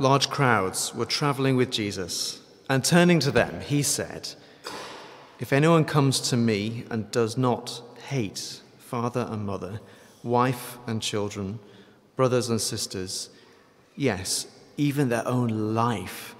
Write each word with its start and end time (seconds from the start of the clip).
Large 0.00 0.28
crowds 0.28 0.92
were 0.92 1.06
traveling 1.06 1.54
with 1.54 1.70
Jesus, 1.70 2.40
and 2.68 2.84
turning 2.84 3.20
to 3.20 3.30
them, 3.30 3.60
he 3.60 3.80
said, 3.80 4.28
If 5.38 5.52
anyone 5.52 5.84
comes 5.84 6.18
to 6.30 6.36
me 6.36 6.84
and 6.90 7.08
does 7.12 7.38
not 7.38 7.80
hate 8.08 8.60
father 8.76 9.28
and 9.30 9.46
mother, 9.46 9.80
wife 10.24 10.78
and 10.88 11.00
children, 11.00 11.60
brothers 12.16 12.48
and 12.48 12.60
sisters, 12.60 13.30
yes, 13.94 14.48
even 14.76 15.10
their 15.10 15.26
own 15.28 15.74
life, 15.74 16.34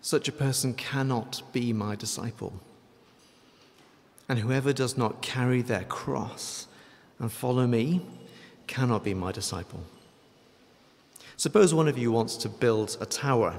such 0.00 0.26
a 0.26 0.32
person 0.32 0.74
cannot 0.74 1.42
be 1.52 1.72
my 1.72 1.94
disciple. 1.94 2.54
And 4.28 4.40
whoever 4.40 4.72
does 4.72 4.98
not 4.98 5.22
carry 5.22 5.62
their 5.62 5.84
cross 5.84 6.66
and 7.20 7.30
follow 7.30 7.68
me 7.68 8.04
cannot 8.66 9.04
be 9.04 9.14
my 9.14 9.30
disciple. 9.30 9.84
Suppose 11.36 11.74
one 11.74 11.88
of 11.88 11.98
you 11.98 12.12
wants 12.12 12.36
to 12.38 12.48
build 12.48 12.96
a 13.00 13.06
tower. 13.06 13.58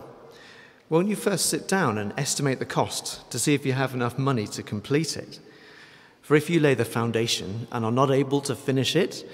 Won't 0.90 1.08
you 1.08 1.16
first 1.16 1.48
sit 1.48 1.68
down 1.68 1.98
and 1.98 2.14
estimate 2.18 2.60
the 2.60 2.66
cost 2.66 3.30
to 3.32 3.40
see 3.40 3.54
if 3.54 3.66
you 3.66 3.74
have 3.74 3.94
enough 3.94 4.18
money 4.18 4.48
to 4.48 4.64
complete 4.64 5.18
it? 5.18 5.40
For 6.22 6.36
if 6.36 6.50
you 6.50 6.60
lay 6.60 6.74
the 6.74 6.86
foundation 6.86 7.68
and 7.72 7.84
are 7.84 7.92
not 7.92 8.12
able 8.12 8.42
to 8.42 8.56
finish 8.56 8.96
it, 8.96 9.28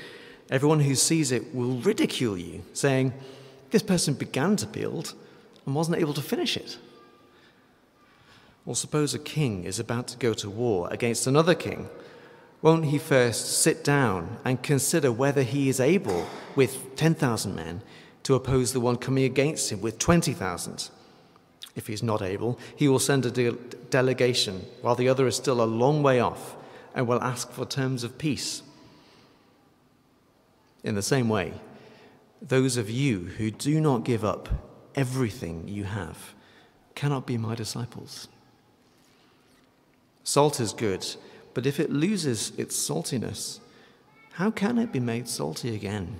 everyone 0.50 0.82
who 0.82 0.96
sees 0.96 1.32
it 1.32 1.54
will 1.54 1.78
ridicule 1.78 2.38
you, 2.38 2.64
saying, 2.74 3.14
This 3.70 3.84
person 3.84 4.14
began 4.14 4.56
to 4.58 4.68
build 4.68 5.14
and 5.66 5.76
wasn't 5.76 5.98
able 5.98 6.14
to 6.14 6.22
finish 6.22 6.58
it. 6.58 6.78
Or 8.66 8.76
suppose 8.76 9.14
a 9.14 9.20
king 9.20 9.64
is 9.64 9.80
about 9.80 10.08
to 10.10 10.18
go 10.18 10.34
to 10.36 10.50
war 10.50 10.88
against 10.92 11.28
another 11.28 11.56
king. 11.56 11.90
Won't 12.62 12.86
he 12.86 12.98
first 12.98 13.62
sit 13.62 13.84
down 13.84 14.38
and 14.46 14.62
consider 14.62 15.12
whether 15.12 15.42
he 15.42 15.68
is 15.68 15.80
able, 15.80 16.28
with 16.56 16.96
10,000 16.96 17.56
men, 17.56 17.82
to 18.24 18.36
oppose 18.36 18.74
the 18.74 18.80
one 18.80 18.98
coming 18.98 19.24
against 19.24 19.72
him 19.72 19.82
with 19.82 19.98
20,000. 20.00 20.90
If 21.76 21.88
he's 21.88 22.04
not 22.04 22.22
able, 22.22 22.60
he 22.76 22.88
will 22.88 23.00
send 23.00 23.26
a 23.26 23.32
de- 23.32 23.52
delegation 23.90 24.66
while 24.82 24.96
the 24.96 25.08
other 25.08 25.28
is 25.28 25.36
still 25.36 25.62
a 25.62 25.66
long 25.66 26.04
way 26.04 26.20
off 26.20 26.56
and 26.94 27.08
will 27.08 27.22
ask 27.22 27.52
for 27.52 27.66
terms 27.66 28.04
of 28.04 28.18
peace. 28.18 28.62
In 30.84 30.96
the 30.96 31.02
same 31.02 31.30
way, 31.30 31.54
those 32.42 32.76
of 32.76 32.90
you 32.90 33.20
who 33.38 33.52
do 33.52 33.80
not 33.80 34.04
give 34.04 34.26
up 34.26 34.50
everything 34.96 35.68
you 35.68 35.86
have 35.86 36.34
cannot 36.96 37.26
be 37.26 37.38
my 37.38 37.56
disciples. 37.56 38.28
Salt 40.24 40.60
is 40.60 40.74
good, 40.74 41.06
but 41.54 41.66
if 41.66 41.80
it 41.80 41.92
loses 41.92 42.52
its 42.58 42.76
saltiness, 42.76 43.60
how 44.34 44.52
can 44.52 44.78
it 44.78 44.92
be 44.92 45.00
made 45.00 45.28
salty 45.28 45.76
again? 45.76 46.20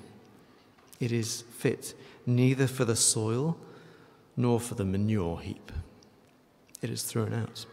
It 1.02 1.12
is 1.12 1.42
fit 1.58 1.96
neither 2.28 2.68
for 2.68 2.86
the 2.86 2.96
soil 2.96 3.58
nor 4.38 4.60
for 4.60 4.76
the 4.76 4.86
manure 4.86 5.40
heap. 5.42 5.72
It 6.82 6.92
is 6.92 7.04
thrown 7.04 7.34
out. 7.34 7.66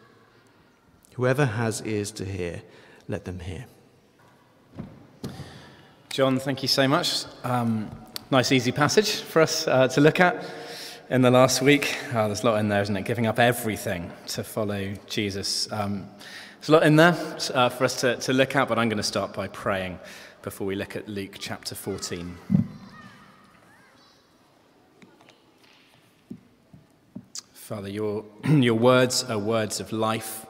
Whoever 1.15 1.45
has 1.45 1.83
ears 1.85 2.11
to 2.13 2.25
hear, 2.25 2.63
let 3.07 3.27
them 3.27 3.41
hear. 3.41 3.67
John, 6.09 6.39
thank 6.39 6.63
you 6.63 6.69
so 6.69 6.89
much. 6.89 7.25
Um, 7.45 7.91
nice, 8.31 8.51
easy 8.51 8.73
passage 8.73 9.21
for 9.21 9.43
us 9.43 9.69
uh, 9.69 9.89
to 9.89 10.01
look 10.01 10.21
at 10.21 10.43
in 11.11 11.21
the 11.21 11.31
last 11.31 11.61
week. 11.61 11.99
Oh, 12.15 12.29
there's 12.29 12.43
a 12.43 12.47
lot 12.47 12.59
in 12.59 12.69
there, 12.69 12.81
isn't 12.81 12.97
it? 12.97 13.05
Giving 13.05 13.27
up 13.27 13.39
everything 13.39 14.11
to 14.29 14.43
follow 14.43 14.95
Jesus. 15.07 15.71
Um, 15.71 16.09
there's 16.61 16.71
a 16.71 16.73
lot 16.73 16.83
in 16.83 16.97
there 16.97 17.17
uh, 17.53 17.69
for 17.69 17.85
us 17.85 18.01
to, 18.01 18.17
to 18.17 18.33
look 18.33 18.57
at, 18.57 18.69
but 18.69 18.79
I'm 18.79 18.89
going 18.89 18.97
to 18.97 19.03
start 19.03 19.35
by 19.35 19.49
praying 19.49 19.99
before 20.41 20.67
we 20.67 20.77
look 20.77 20.97
at 20.97 21.09
Luke 21.09 21.37
chapter 21.39 21.75
14. 21.75 22.78
Father, 27.69 27.91
your, 27.91 28.25
your 28.49 28.77
words 28.77 29.25
are 29.25 29.39
words 29.39 29.79
of 29.79 29.93
life. 29.93 30.47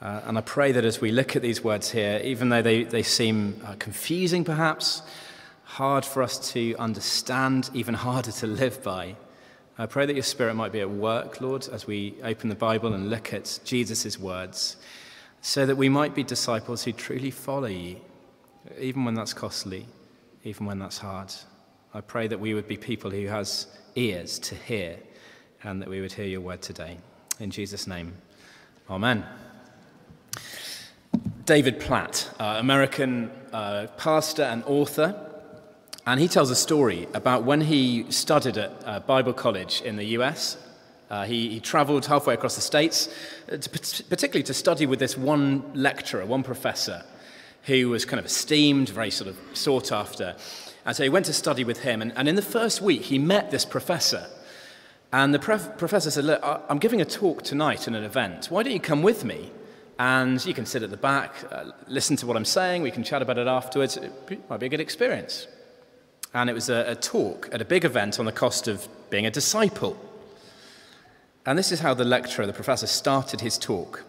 Uh, 0.00 0.20
and 0.24 0.38
I 0.38 0.40
pray 0.40 0.70
that 0.70 0.84
as 0.84 1.00
we 1.00 1.10
look 1.10 1.34
at 1.34 1.42
these 1.42 1.64
words 1.64 1.90
here, 1.90 2.20
even 2.22 2.48
though 2.48 2.62
they, 2.62 2.84
they 2.84 3.02
seem 3.02 3.60
uh, 3.66 3.74
confusing 3.80 4.44
perhaps, 4.44 5.02
hard 5.64 6.04
for 6.04 6.22
us 6.22 6.52
to 6.52 6.76
understand, 6.76 7.70
even 7.74 7.94
harder 7.94 8.30
to 8.30 8.46
live 8.46 8.84
by, 8.84 9.16
I 9.76 9.86
pray 9.86 10.06
that 10.06 10.14
your 10.14 10.22
Spirit 10.22 10.54
might 10.54 10.70
be 10.70 10.80
at 10.80 10.88
work, 10.88 11.40
Lord, 11.40 11.66
as 11.72 11.88
we 11.88 12.14
open 12.22 12.48
the 12.48 12.54
Bible 12.54 12.94
and 12.94 13.10
look 13.10 13.34
at 13.34 13.58
Jesus' 13.64 14.16
words, 14.16 14.76
so 15.40 15.66
that 15.66 15.74
we 15.74 15.88
might 15.88 16.14
be 16.14 16.22
disciples 16.22 16.84
who 16.84 16.92
truly 16.92 17.32
follow 17.32 17.66
you, 17.66 17.96
even 18.78 19.04
when 19.04 19.14
that's 19.14 19.34
costly, 19.34 19.88
even 20.44 20.66
when 20.66 20.78
that's 20.78 20.98
hard. 20.98 21.32
I 21.92 22.00
pray 22.00 22.28
that 22.28 22.38
we 22.38 22.54
would 22.54 22.68
be 22.68 22.76
people 22.76 23.10
who 23.10 23.26
has 23.26 23.66
ears 23.96 24.38
to 24.38 24.54
hear 24.54 24.98
and 25.64 25.80
that 25.80 25.88
we 25.88 26.00
would 26.00 26.12
hear 26.12 26.26
your 26.26 26.40
word 26.40 26.62
today. 26.62 26.98
In 27.38 27.50
Jesus' 27.50 27.86
name, 27.86 28.14
amen. 28.90 29.24
David 31.44 31.80
Platt, 31.80 32.30
uh, 32.38 32.56
American 32.58 33.30
uh, 33.52 33.86
pastor 33.96 34.42
and 34.42 34.62
author, 34.64 35.14
and 36.06 36.18
he 36.18 36.28
tells 36.28 36.50
a 36.50 36.56
story 36.56 37.06
about 37.14 37.44
when 37.44 37.60
he 37.60 38.06
studied 38.10 38.56
at 38.56 38.72
uh, 38.84 39.00
Bible 39.00 39.32
college 39.32 39.82
in 39.82 39.96
the 39.96 40.04
US. 40.18 40.56
Uh, 41.10 41.24
he, 41.24 41.48
he 41.48 41.60
traveled 41.60 42.06
halfway 42.06 42.34
across 42.34 42.54
the 42.54 42.60
states, 42.60 43.08
uh, 43.52 43.56
to, 43.56 43.70
particularly 44.04 44.42
to 44.42 44.54
study 44.54 44.86
with 44.86 44.98
this 44.98 45.16
one 45.16 45.62
lecturer, 45.74 46.24
one 46.24 46.42
professor, 46.42 47.04
who 47.64 47.88
was 47.90 48.04
kind 48.04 48.18
of 48.18 48.26
esteemed, 48.26 48.88
very 48.88 49.10
sort 49.10 49.28
of 49.28 49.38
sought 49.52 49.92
after. 49.92 50.34
And 50.84 50.96
so 50.96 51.02
he 51.02 51.08
went 51.08 51.26
to 51.26 51.32
study 51.32 51.62
with 51.62 51.80
him, 51.80 52.02
and, 52.02 52.12
and 52.16 52.28
in 52.28 52.34
the 52.34 52.42
first 52.42 52.80
week, 52.82 53.02
he 53.02 53.18
met 53.18 53.50
this 53.50 53.64
professor 53.64 54.26
and 55.12 55.34
the 55.34 55.38
prof- 55.38 55.76
professor 55.76 56.10
said, 56.10 56.24
Look, 56.24 56.40
I'm 56.42 56.78
giving 56.78 57.00
a 57.00 57.04
talk 57.04 57.42
tonight 57.42 57.86
in 57.86 57.94
an 57.94 58.04
event. 58.04 58.46
Why 58.46 58.62
don't 58.62 58.72
you 58.72 58.80
come 58.80 59.02
with 59.02 59.24
me? 59.24 59.50
And 59.98 60.44
you 60.44 60.54
can 60.54 60.64
sit 60.64 60.82
at 60.82 60.90
the 60.90 60.96
back, 60.96 61.34
uh, 61.50 61.70
listen 61.86 62.16
to 62.16 62.26
what 62.26 62.36
I'm 62.36 62.46
saying. 62.46 62.82
We 62.82 62.90
can 62.90 63.04
chat 63.04 63.20
about 63.22 63.38
it 63.38 63.46
afterwards. 63.46 63.98
It 63.98 64.48
might 64.48 64.58
be 64.58 64.66
a 64.66 64.68
good 64.68 64.80
experience. 64.80 65.46
And 66.34 66.48
it 66.48 66.54
was 66.54 66.70
a, 66.70 66.84
a 66.88 66.94
talk 66.94 67.50
at 67.52 67.60
a 67.60 67.64
big 67.64 67.84
event 67.84 68.18
on 68.18 68.24
the 68.24 68.32
cost 68.32 68.68
of 68.68 68.88
being 69.10 69.26
a 69.26 69.30
disciple. 69.30 69.96
And 71.44 71.58
this 71.58 71.70
is 71.70 71.80
how 71.80 71.92
the 71.92 72.04
lecturer, 72.04 72.46
the 72.46 72.52
professor, 72.52 72.86
started 72.86 73.42
his 73.42 73.58
talk. 73.58 74.04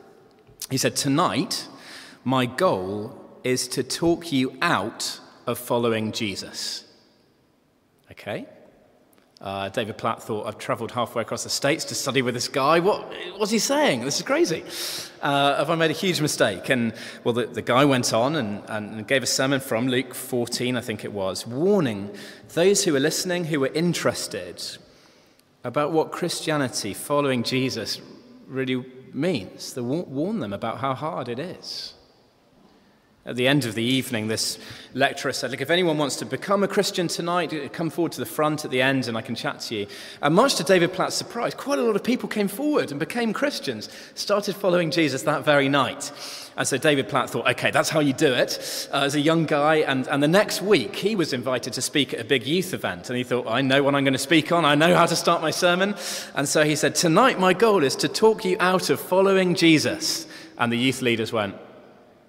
He 0.69 0.77
said, 0.77 0.95
Tonight, 0.95 1.67
my 2.23 2.45
goal 2.45 3.19
is 3.43 3.67
to 3.69 3.83
talk 3.83 4.31
you 4.31 4.57
out 4.61 5.19
of 5.45 5.59
following 5.59 6.13
Jesus. 6.13 6.85
Okay? 8.09 8.45
Uh, 9.43 9.67
David 9.67 9.97
Platt 9.97 10.23
thought, 10.23 10.47
I've 10.47 10.57
traveled 10.57 10.93
halfway 10.93 11.21
across 11.21 11.43
the 11.43 11.49
States 11.49 11.83
to 11.85 11.95
study 11.95 12.21
with 12.21 12.33
this 12.33 12.47
guy. 12.47 12.79
What, 12.79 13.11
what's 13.35 13.51
he 13.51 13.59
saying? 13.59 14.05
This 14.05 14.15
is 14.15 14.21
crazy. 14.21 14.63
Uh, 15.21 15.57
have 15.57 15.69
I 15.69 15.75
made 15.75 15.91
a 15.91 15.93
huge 15.93 16.21
mistake? 16.21 16.69
And, 16.69 16.93
well, 17.25 17.33
the, 17.33 17.47
the 17.47 17.61
guy 17.61 17.83
went 17.83 18.13
on 18.13 18.37
and, 18.37 18.63
and 18.69 19.05
gave 19.05 19.21
a 19.21 19.25
sermon 19.25 19.59
from 19.59 19.89
Luke 19.89 20.13
14, 20.13 20.77
I 20.77 20.81
think 20.81 21.03
it 21.03 21.11
was, 21.11 21.45
warning 21.45 22.15
those 22.53 22.85
who 22.85 22.93
were 22.93 23.01
listening, 23.01 23.43
who 23.43 23.59
were 23.59 23.71
interested, 23.73 24.63
about 25.65 25.91
what 25.91 26.13
Christianity, 26.13 26.93
following 26.93 27.43
Jesus, 27.43 27.99
really 28.47 28.85
means. 29.13 29.73
To 29.73 29.83
warn 29.83 30.39
them 30.39 30.53
about 30.53 30.77
how 30.77 30.93
hard 30.93 31.27
it 31.27 31.39
is. 31.39 31.92
At 33.25 33.37
the 33.37 33.47
end 33.47 33.63
of 33.63 33.73
the 33.73 33.83
evening, 33.83 34.27
this 34.27 34.59
lecturer 34.93 35.31
said, 35.31 35.51
Look, 35.51 35.61
if 35.61 35.69
anyone 35.69 35.97
wants 35.97 36.17
to 36.17 36.25
become 36.25 36.61
a 36.61 36.67
Christian 36.67 37.07
tonight, 37.07 37.71
come 37.71 37.89
forward 37.89 38.11
to 38.13 38.19
the 38.19 38.25
front 38.25 38.65
at 38.65 38.71
the 38.71 38.81
end 38.81 39.07
and 39.07 39.15
I 39.15 39.21
can 39.21 39.33
chat 39.33 39.61
to 39.61 39.75
you. 39.75 39.87
And 40.21 40.35
much 40.35 40.55
to 40.55 40.63
David 40.65 40.91
Platt's 40.91 41.15
surprise, 41.15 41.53
quite 41.53 41.79
a 41.79 41.83
lot 41.83 41.95
of 41.95 42.03
people 42.03 42.27
came 42.27 42.49
forward 42.49 42.91
and 42.91 42.99
became 42.99 43.31
Christians, 43.31 43.87
started 44.13 44.57
following 44.57 44.91
Jesus 44.91 45.23
that 45.23 45.45
very 45.45 45.69
night. 45.69 46.11
And 46.57 46.67
so 46.67 46.77
David 46.77 47.07
Platt 47.07 47.29
thought, 47.29 47.47
okay, 47.51 47.71
that's 47.71 47.87
how 47.87 48.01
you 48.01 48.11
do 48.11 48.33
it 48.33 48.89
uh, 48.91 49.03
as 49.03 49.15
a 49.15 49.21
young 49.21 49.45
guy. 49.45 49.75
And, 49.75 50.05
and 50.09 50.21
the 50.21 50.27
next 50.27 50.61
week, 50.61 50.93
he 50.93 51.15
was 51.15 51.31
invited 51.31 51.71
to 51.73 51.81
speak 51.81 52.13
at 52.13 52.19
a 52.19 52.25
big 52.25 52.45
youth 52.45 52.73
event. 52.73 53.09
And 53.09 53.17
he 53.17 53.23
thought, 53.23 53.47
I 53.47 53.61
know 53.61 53.83
what 53.83 53.95
I'm 53.95 54.03
going 54.03 54.11
to 54.11 54.19
speak 54.19 54.51
on. 54.51 54.65
I 54.65 54.75
know 54.75 54.95
how 54.95 55.05
to 55.05 55.15
start 55.15 55.41
my 55.41 55.51
sermon. 55.51 55.95
And 56.35 56.47
so 56.47 56.65
he 56.65 56.75
said, 56.75 56.93
Tonight, 56.93 57.39
my 57.39 57.53
goal 57.53 57.85
is 57.85 57.95
to 57.97 58.09
talk 58.09 58.43
you 58.43 58.57
out 58.59 58.89
of 58.89 58.99
following 58.99 59.55
Jesus. 59.55 60.27
And 60.57 60.73
the 60.73 60.77
youth 60.77 61.01
leaders 61.01 61.31
went, 61.31 61.55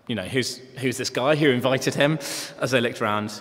you 0.07 0.15
know, 0.15 0.25
who's, 0.25 0.59
who's 0.79 0.99
this 0.99 1.11
guy 1.11 1.35
who 1.37 1.51
invited 1.51 1.95
him 1.95 2.19
as 2.61 2.71
they 2.71 2.81
looked 2.81 3.01
around. 3.01 3.41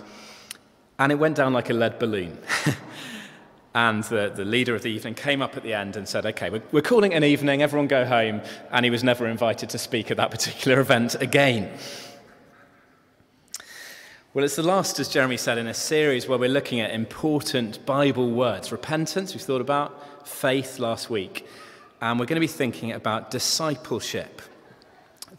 And 0.98 1.12
it 1.12 1.16
went 1.16 1.36
down 1.36 1.52
like 1.52 1.70
a 1.70 1.74
lead 1.74 1.98
balloon. 1.98 2.38
and 3.74 4.04
the, 4.04 4.32
the 4.34 4.44
leader 4.44 4.74
of 4.74 4.82
the 4.82 4.90
evening 4.90 5.14
came 5.14 5.42
up 5.42 5.56
at 5.56 5.62
the 5.62 5.74
end 5.74 5.96
and 5.96 6.08
said, 6.08 6.24
Okay, 6.24 6.50
we're, 6.50 6.62
we're 6.72 6.82
calling 6.82 7.12
it 7.12 7.16
an 7.16 7.24
evening, 7.24 7.62
everyone 7.62 7.88
go 7.88 8.04
home. 8.04 8.40
And 8.70 8.84
he 8.84 8.90
was 8.90 9.04
never 9.04 9.26
invited 9.26 9.70
to 9.70 9.78
speak 9.78 10.10
at 10.10 10.16
that 10.16 10.30
particular 10.30 10.80
event 10.80 11.16
again. 11.16 11.70
Well, 14.32 14.44
it's 14.44 14.56
the 14.56 14.64
last, 14.64 14.98
as 14.98 15.08
Jeremy 15.08 15.36
said, 15.36 15.58
in 15.58 15.68
a 15.68 15.74
series 15.74 16.26
where 16.26 16.38
we're 16.38 16.48
looking 16.48 16.80
at 16.80 16.90
important 16.90 17.84
Bible 17.86 18.30
words. 18.30 18.72
Repentance, 18.72 19.32
we 19.32 19.40
thought 19.40 19.60
about, 19.60 20.26
faith 20.26 20.80
last 20.80 21.08
week. 21.08 21.46
And 22.00 22.18
we're 22.18 22.26
going 22.26 22.36
to 22.36 22.40
be 22.40 22.48
thinking 22.48 22.90
about 22.90 23.30
discipleship 23.30 24.42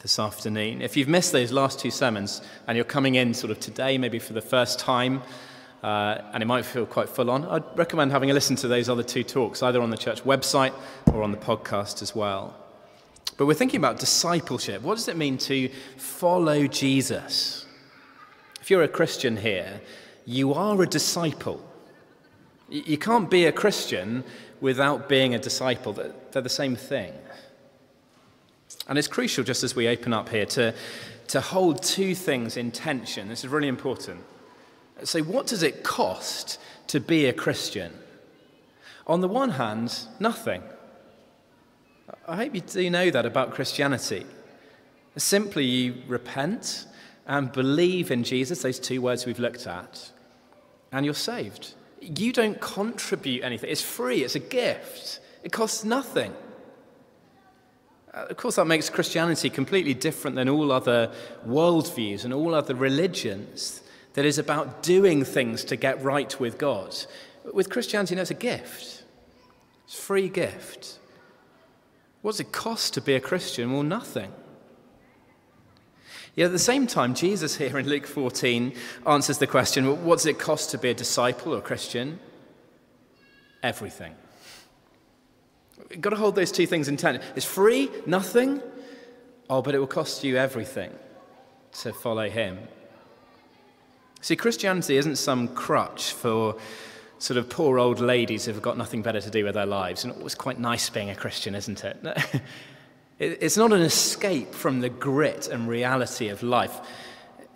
this 0.05 0.19
afternoon. 0.19 0.83
If 0.83 0.95
you've 0.95 1.07
missed 1.07 1.31
those 1.31 1.51
last 1.51 1.79
two 1.79 1.89
sermons 1.89 2.39
and 2.67 2.75
you're 2.75 2.85
coming 2.85 3.15
in 3.15 3.33
sort 3.33 3.49
of 3.49 3.59
today, 3.59 3.97
maybe 3.97 4.19
for 4.19 4.33
the 4.33 4.41
first 4.41 4.77
time, 4.77 5.23
uh, 5.81 6.21
and 6.31 6.43
it 6.43 6.45
might 6.45 6.63
feel 6.63 6.85
quite 6.85 7.09
full 7.09 7.31
on, 7.31 7.43
I'd 7.45 7.63
recommend 7.75 8.11
having 8.11 8.29
a 8.29 8.33
listen 8.35 8.55
to 8.57 8.67
those 8.67 8.87
other 8.87 9.01
two 9.01 9.23
talks, 9.23 9.63
either 9.63 9.81
on 9.81 9.89
the 9.89 9.97
church 9.97 10.23
website 10.23 10.73
or 11.11 11.23
on 11.23 11.31
the 11.31 11.39
podcast 11.39 12.03
as 12.03 12.13
well. 12.13 12.55
But 13.35 13.47
we're 13.47 13.55
thinking 13.55 13.79
about 13.79 13.99
discipleship. 13.99 14.83
What 14.83 14.93
does 14.93 15.07
it 15.07 15.17
mean 15.17 15.39
to 15.39 15.69
follow 15.97 16.67
Jesus? 16.67 17.65
If 18.61 18.69
you're 18.69 18.83
a 18.83 18.87
Christian 18.87 19.37
here, 19.37 19.81
you 20.23 20.53
are 20.53 20.79
a 20.83 20.85
disciple. 20.85 21.67
You 22.69 22.99
can't 22.99 23.31
be 23.31 23.47
a 23.47 23.51
Christian 23.51 24.23
without 24.61 25.09
being 25.09 25.33
a 25.33 25.39
disciple, 25.39 25.93
they're 25.93 26.43
the 26.43 26.47
same 26.47 26.75
thing. 26.75 27.11
And 28.87 28.97
it's 28.97 29.07
crucial, 29.07 29.43
just 29.43 29.63
as 29.63 29.75
we 29.75 29.87
open 29.87 30.13
up 30.13 30.29
here, 30.29 30.45
to, 30.47 30.73
to 31.29 31.41
hold 31.41 31.81
two 31.81 32.13
things 32.13 32.57
in 32.57 32.71
tension. 32.71 33.27
This 33.27 33.43
is 33.43 33.49
really 33.49 33.67
important. 33.67 34.21
So, 35.03 35.21
what 35.21 35.47
does 35.47 35.63
it 35.63 35.83
cost 35.83 36.59
to 36.87 36.99
be 36.99 37.25
a 37.25 37.33
Christian? 37.33 37.91
On 39.07 39.21
the 39.21 39.27
one 39.27 39.51
hand, 39.51 39.97
nothing. 40.19 40.63
I 42.27 42.35
hope 42.35 42.55
you 42.55 42.61
do 42.61 42.89
know 42.89 43.09
that 43.09 43.25
about 43.25 43.53
Christianity. 43.53 44.25
Simply, 45.17 45.65
you 45.65 45.95
repent 46.07 46.85
and 47.27 47.51
believe 47.51 48.11
in 48.11 48.23
Jesus, 48.23 48.61
those 48.61 48.79
two 48.79 49.01
words 49.01 49.25
we've 49.25 49.39
looked 49.39 49.65
at, 49.67 50.11
and 50.91 51.05
you're 51.05 51.15
saved. 51.15 51.73
You 52.01 52.31
don't 52.31 52.59
contribute 52.61 53.43
anything. 53.43 53.69
It's 53.69 53.81
free, 53.81 54.23
it's 54.23 54.35
a 54.35 54.39
gift, 54.39 55.19
it 55.43 55.51
costs 55.51 55.83
nothing. 55.83 56.33
Uh, 58.15 58.25
of 58.29 58.37
course, 58.37 58.55
that 58.55 58.65
makes 58.65 58.89
Christianity 58.89 59.49
completely 59.49 59.93
different 59.93 60.35
than 60.35 60.47
all 60.47 60.71
other 60.71 61.11
worldviews 61.45 62.23
and 62.23 62.33
all 62.33 62.55
other 62.55 62.73
religions 62.73 63.81
that 64.13 64.25
is 64.25 64.37
about 64.37 64.81
doing 64.81 65.25
things 65.25 65.65
to 65.65 65.75
get 65.75 66.01
right 66.01 66.39
with 66.39 66.57
God. 66.57 66.95
With 67.53 67.69
Christianity, 67.69 68.15
no, 68.15 68.21
it's 68.21 68.31
a 68.31 68.35
gift. 68.35 69.03
It's 69.83 69.99
a 69.99 70.01
free 70.01 70.29
gift. 70.29 70.97
What's 72.21 72.39
it 72.39 72.51
cost 72.51 72.93
to 72.93 73.01
be 73.01 73.13
a 73.13 73.19
Christian? 73.19 73.73
Well, 73.73 73.83
nothing. 73.83 74.31
Yet 76.35 76.47
at 76.47 76.51
the 76.51 76.59
same 76.59 76.87
time, 76.87 77.13
Jesus 77.13 77.57
here 77.57 77.77
in 77.77 77.87
Luke 77.87 78.07
14 78.07 78.73
answers 79.05 79.37
the 79.37 79.47
question 79.47 80.05
what 80.05 80.17
does 80.17 80.25
it 80.25 80.39
cost 80.39 80.71
to 80.71 80.77
be 80.77 80.89
a 80.89 80.93
disciple 80.93 81.53
or 81.53 81.61
Christian? 81.61 82.19
Everything. 83.61 84.15
You've 85.89 86.01
got 86.01 86.11
to 86.11 86.15
hold 86.15 86.35
those 86.35 86.51
two 86.51 86.65
things 86.65 86.87
in 86.87 86.97
tension. 86.97 87.23
It's 87.35 87.45
free, 87.45 87.89
nothing. 88.05 88.61
Oh, 89.49 89.61
but 89.61 89.75
it 89.75 89.79
will 89.79 89.87
cost 89.87 90.23
you 90.23 90.37
everything 90.37 90.91
to 91.79 91.93
follow 91.93 92.29
him. 92.29 92.59
See, 94.21 94.35
Christianity 94.35 94.97
isn't 94.97 95.17
some 95.17 95.49
crutch 95.49 96.13
for 96.13 96.57
sort 97.19 97.37
of 97.37 97.49
poor 97.49 97.79
old 97.79 97.99
ladies 97.99 98.45
who've 98.45 98.61
got 98.61 98.77
nothing 98.77 99.01
better 99.01 99.21
to 99.21 99.29
do 99.29 99.43
with 99.43 99.53
their 99.53 99.65
lives. 99.65 100.03
And 100.03 100.19
it's 100.21 100.35
quite 100.35 100.59
nice 100.59 100.89
being 100.89 101.09
a 101.09 101.15
Christian, 101.15 101.55
isn't 101.55 101.83
it? 101.83 101.97
it's 103.19 103.57
not 103.57 103.71
an 103.71 103.81
escape 103.81 104.53
from 104.53 104.81
the 104.81 104.89
grit 104.89 105.47
and 105.47 105.67
reality 105.67 106.29
of 106.29 106.43
life. 106.43 106.79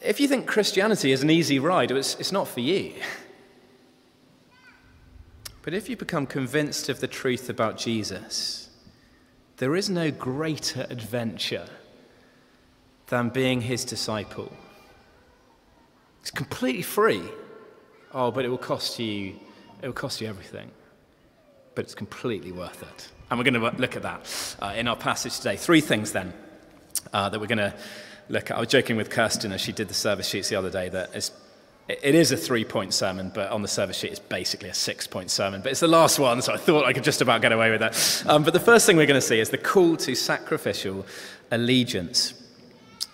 If 0.02 0.20
you 0.20 0.28
think 0.28 0.48
Christianity 0.48 1.12
is 1.12 1.24
an 1.24 1.30
easy 1.30 1.60
ride, 1.60 1.92
it's, 1.92 2.16
it's 2.20 2.32
not 2.32 2.48
for 2.48 2.62
you. 2.62 2.94
But 5.62 5.74
if 5.74 5.90
you 5.90 5.98
become 5.98 6.26
convinced 6.26 6.90
of 6.90 7.00
the 7.00 7.08
truth 7.08 7.50
about 7.50 7.78
Jesus, 7.78 8.70
there 9.58 9.76
is 9.76 9.90
no 9.90 10.10
greater 10.10 10.88
adventure 10.90 11.68
than 13.08 13.30
being 13.30 13.62
his 13.62 13.84
disciple. 13.84 14.52
It's 16.22 16.32
completely 16.32 16.82
free. 16.82 17.24
Oh, 18.14 18.32
but 18.32 18.46
it 18.46 18.50
will 18.50 18.58
cost 18.58 19.00
you, 19.00 19.36
it 19.82 19.86
will 19.86 19.94
cost 19.94 20.22
you 20.22 20.28
everything. 20.28 20.72
But 21.76 21.86
it's 21.86 21.96
completely 21.96 22.52
worth 22.52 22.82
it. 22.82 23.10
And 23.30 23.38
we're 23.38 23.44
going 23.44 23.54
to 23.54 23.82
look 23.82 23.96
at 23.96 24.04
that 24.04 24.56
uh, 24.62 24.74
in 24.76 24.88
our 24.88 24.96
passage 24.96 25.38
today. 25.38 25.56
Three 25.56 25.82
things 25.82 26.14
then 26.14 26.34
uh, 27.14 27.30
that 27.30 27.40
we're 27.40 27.48
going 27.48 27.60
to 27.60 27.74
look 28.30 28.50
at. 28.50 28.58
I 28.58 28.60
was 28.60 28.70
joking 28.70 28.96
with 28.96 29.10
Kirsten 29.10 29.52
as 29.52 29.62
she 29.62 29.72
did 29.72 29.88
the 29.88 29.94
service 29.94 30.28
sheets 30.28 30.50
the 30.50 30.56
other 30.56 30.72
day 30.72 30.90
that 30.90 31.12
it's, 31.14 31.32
it 31.90 32.16
is 32.16 32.32
a 32.32 32.38
three 32.38 32.64
point 32.64 32.94
sermon, 32.94 33.32
but 33.34 33.52
on 33.52 33.62
the 33.62 33.68
service 33.68 33.98
sheet 33.98 34.12
it's 34.12 34.20
basically 34.20 34.70
a 34.70 34.74
six 34.74 35.08
point 35.08 35.32
sermon. 35.32 35.62
But 35.62 35.72
it's 35.72 35.80
the 35.80 35.88
last 35.88 36.20
one, 36.20 36.42
so 36.42 36.54
I 36.54 36.58
thought 36.58 36.86
I 36.86 36.94
could 36.94 37.04
just 37.04 37.22
about 37.22 37.42
get 37.42 37.52
away 37.52 37.72
with 37.72 37.80
that. 37.80 38.24
Um, 38.28 38.44
but 38.44 38.54
the 38.54 38.60
first 38.60 38.86
thing 38.86 38.96
we're 38.96 39.08
going 39.08 39.20
to 39.20 39.26
see 39.26 39.40
is 39.40 39.50
the 39.50 39.58
call 39.58 39.98
to 39.98 40.16
sacrificial 40.16 41.06
allegiance 41.52 42.36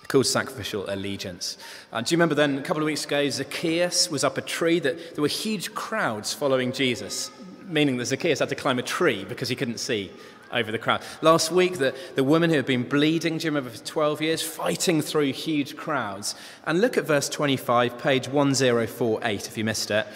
called 0.08 0.26
sacrificial 0.26 0.86
allegiance. 0.90 1.58
Uh, 1.92 2.00
do 2.00 2.14
you 2.14 2.18
remember 2.18 2.36
then, 2.36 2.60
a 2.60 2.62
couple 2.62 2.82
of 2.82 2.86
weeks 2.86 3.06
ago, 3.06 3.28
Zacchaeus 3.28 4.10
was 4.12 4.24
up 4.24 4.38
a 4.38 4.42
tree, 4.42 4.80
that 4.80 5.16
there 5.16 5.22
were 5.22 5.28
huge 5.28 5.74
crowds 5.74 6.32
following 6.32 6.72
Jesus, 6.72 7.32
meaning 7.68 7.98
that 7.98 8.06
Zacchaeus 8.06 8.40
had 8.40 8.50
to 8.50 8.56
climb 8.56 8.78
a 8.78 8.84
tree 8.84 9.26
because 9.26 9.50
he 9.50 9.56
couldn't 9.56 9.80
see 9.80 10.12
over 10.52 10.72
the 10.72 10.80
crowd. 10.80 11.02
Last 11.22 11.52
week, 11.52 11.78
the, 11.78 11.96
the 12.16 12.24
woman 12.24 12.50
who 12.50 12.56
had 12.56 12.66
been 12.66 12.84
bleeding, 12.84 13.38
do 13.38 13.46
you 13.46 13.52
remember, 13.52 13.70
for 13.70 13.86
12 13.86 14.22
years, 14.22 14.42
fighting 14.42 15.02
through 15.02 15.34
huge 15.34 15.76
crowds. 15.76 16.36
And 16.66 16.82
look 16.82 16.98
at 16.98 17.06
verse 17.06 17.30
25, 17.30 17.98
page 17.98 18.28
1048, 18.28 19.48
if 19.48 19.58
you 19.58 19.64
missed 19.64 19.92
it. 19.92 20.08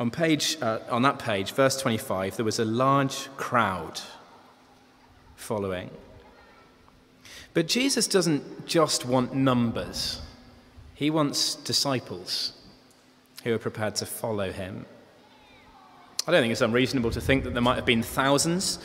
On, 0.00 0.10
page, 0.10 0.56
uh, 0.62 0.78
on 0.90 1.02
that 1.02 1.18
page, 1.18 1.52
verse 1.52 1.80
25, 1.80 2.36
there 2.36 2.44
was 2.44 2.58
a 2.58 2.64
large 2.64 3.28
crowd 3.36 4.00
following. 5.36 5.90
But 7.54 7.66
Jesus 7.66 8.06
doesn't 8.06 8.66
just 8.66 9.04
want 9.04 9.34
numbers, 9.34 10.20
he 10.94 11.10
wants 11.10 11.56
disciples 11.56 12.52
who 13.44 13.54
are 13.54 13.58
prepared 13.58 13.94
to 13.96 14.06
follow 14.06 14.52
him. 14.52 14.84
I 16.26 16.32
don't 16.32 16.42
think 16.42 16.52
it's 16.52 16.60
unreasonable 16.60 17.10
to 17.12 17.20
think 17.20 17.44
that 17.44 17.54
there 17.54 17.62
might 17.62 17.76
have 17.76 17.86
been 17.86 18.02
thousands, 18.02 18.78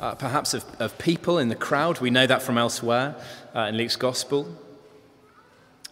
uh, 0.00 0.14
perhaps, 0.14 0.54
of, 0.54 0.64
of, 0.80 0.96
people 0.98 1.38
in 1.38 1.48
the 1.48 1.54
crowd. 1.54 2.00
We 2.00 2.10
know 2.10 2.26
that 2.26 2.42
from 2.42 2.58
elsewhere 2.58 3.14
uh, 3.54 3.60
in 3.60 3.76
Luke's 3.76 3.96
gospel. 3.96 4.56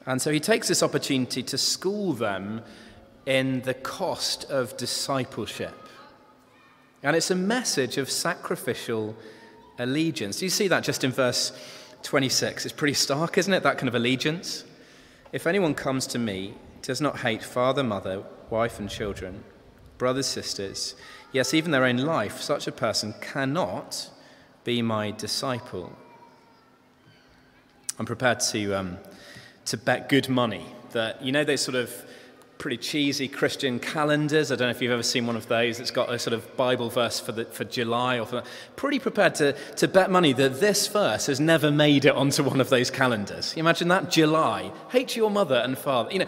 And 0.07 0.21
so 0.21 0.33
he 0.33 0.41
takes 0.41 0.69
this 0.69 0.83
opportunity 0.83 1.43
to 1.43 1.59
school 1.59 2.15
them 2.15 2.63
in 3.27 3.61
the 3.63 3.75
cost 3.75 4.51
of 4.51 4.77
discipleship. 4.77 5.75
And 7.03 7.15
it's 7.15 7.31
a 7.31 7.37
message 7.37 7.99
of 7.99 8.11
sacrificial 8.11 9.15
allegiance. 9.79 10.39
Do 10.39 10.47
you 10.47 10.51
see 10.51 10.69
that 10.69 10.83
just 10.83 11.05
in 11.05 11.13
verse 11.13 11.53
26. 12.03 12.65
It's 12.65 12.75
pretty 12.75 12.95
stark, 12.95 13.39
isn't 13.39 13.53
it? 13.53 13.63
That 13.63 13.79
kind 13.79 13.89
of 13.89 13.95
allegiance. 13.95 14.65
If 15.33 15.47
anyone 15.47 15.75
comes 15.75 16.07
to 16.09 16.19
me, 16.19 16.55
does 16.83 17.01
not 17.01 17.19
hate 17.19 17.43
father, 17.43 17.83
mother, 17.83 18.23
wife, 18.51 18.79
and 18.79 18.89
children, 18.89 19.45
brothers, 19.99 20.27
sisters, 20.27 20.95
yes, 21.33 21.55
even 21.55 21.71
their 21.71 21.85
own 21.85 21.99
life, 21.99 22.41
such 22.41 22.67
a 22.67 22.73
person 22.73 23.15
cannot 23.21 24.11
be 24.65 24.83
my 24.83 25.11
disciple. 25.11 25.93
I'm 27.99 28.07
prepared 28.07 28.41
to, 28.41 28.75
um, 28.75 28.99
to 29.67 29.77
bet 29.77 30.09
good 30.09 30.29
money 30.29 30.67
that, 30.93 31.23
you 31.23 31.33
know, 31.33 31.45
those 31.45 31.61
sort 31.61 31.75
of 31.75 32.05
pretty 32.59 32.77
cheesy 32.77 33.29
Christian 33.29 33.79
calendars. 33.79 34.51
I 34.51 34.57
don't 34.57 34.67
know 34.67 34.71
if 34.71 34.83
you've 34.83 34.93
ever 34.93 35.03
seen 35.03 35.27
one 35.27 35.37
of 35.37 35.47
those. 35.49 35.79
It's 35.79 35.91
got 35.91 36.13
a 36.13 36.19
sort 36.19 36.35
of 36.35 36.57
Bible 36.57 36.91
verse 36.91 37.21
for, 37.21 37.33
the, 37.33 37.45
for 37.45 37.65
July 37.65 38.19
or 38.19 38.27
for, 38.27 38.43
pretty 38.77 38.99
prepared 38.99 39.35
to, 39.37 39.53
to 39.77 39.89
bet 39.89 40.11
money 40.11 40.33
that 40.33 40.61
this 40.61 40.87
verse 40.89 41.27
has 41.27 41.39
never 41.39 41.71
made 41.71 42.05
it 42.05 42.15
onto 42.15 42.43
one 42.43 42.61
of 42.61 42.69
those 42.69 42.91
calendars. 42.91 43.57
You 43.57 43.61
imagine 43.61 43.89
that? 43.89 44.11
July. 44.11 44.73
Hate 44.91 45.15
your 45.17 45.31
mother 45.31 45.57
and 45.57 45.79
father. 45.79 46.11
You 46.13 46.21
know, 46.21 46.27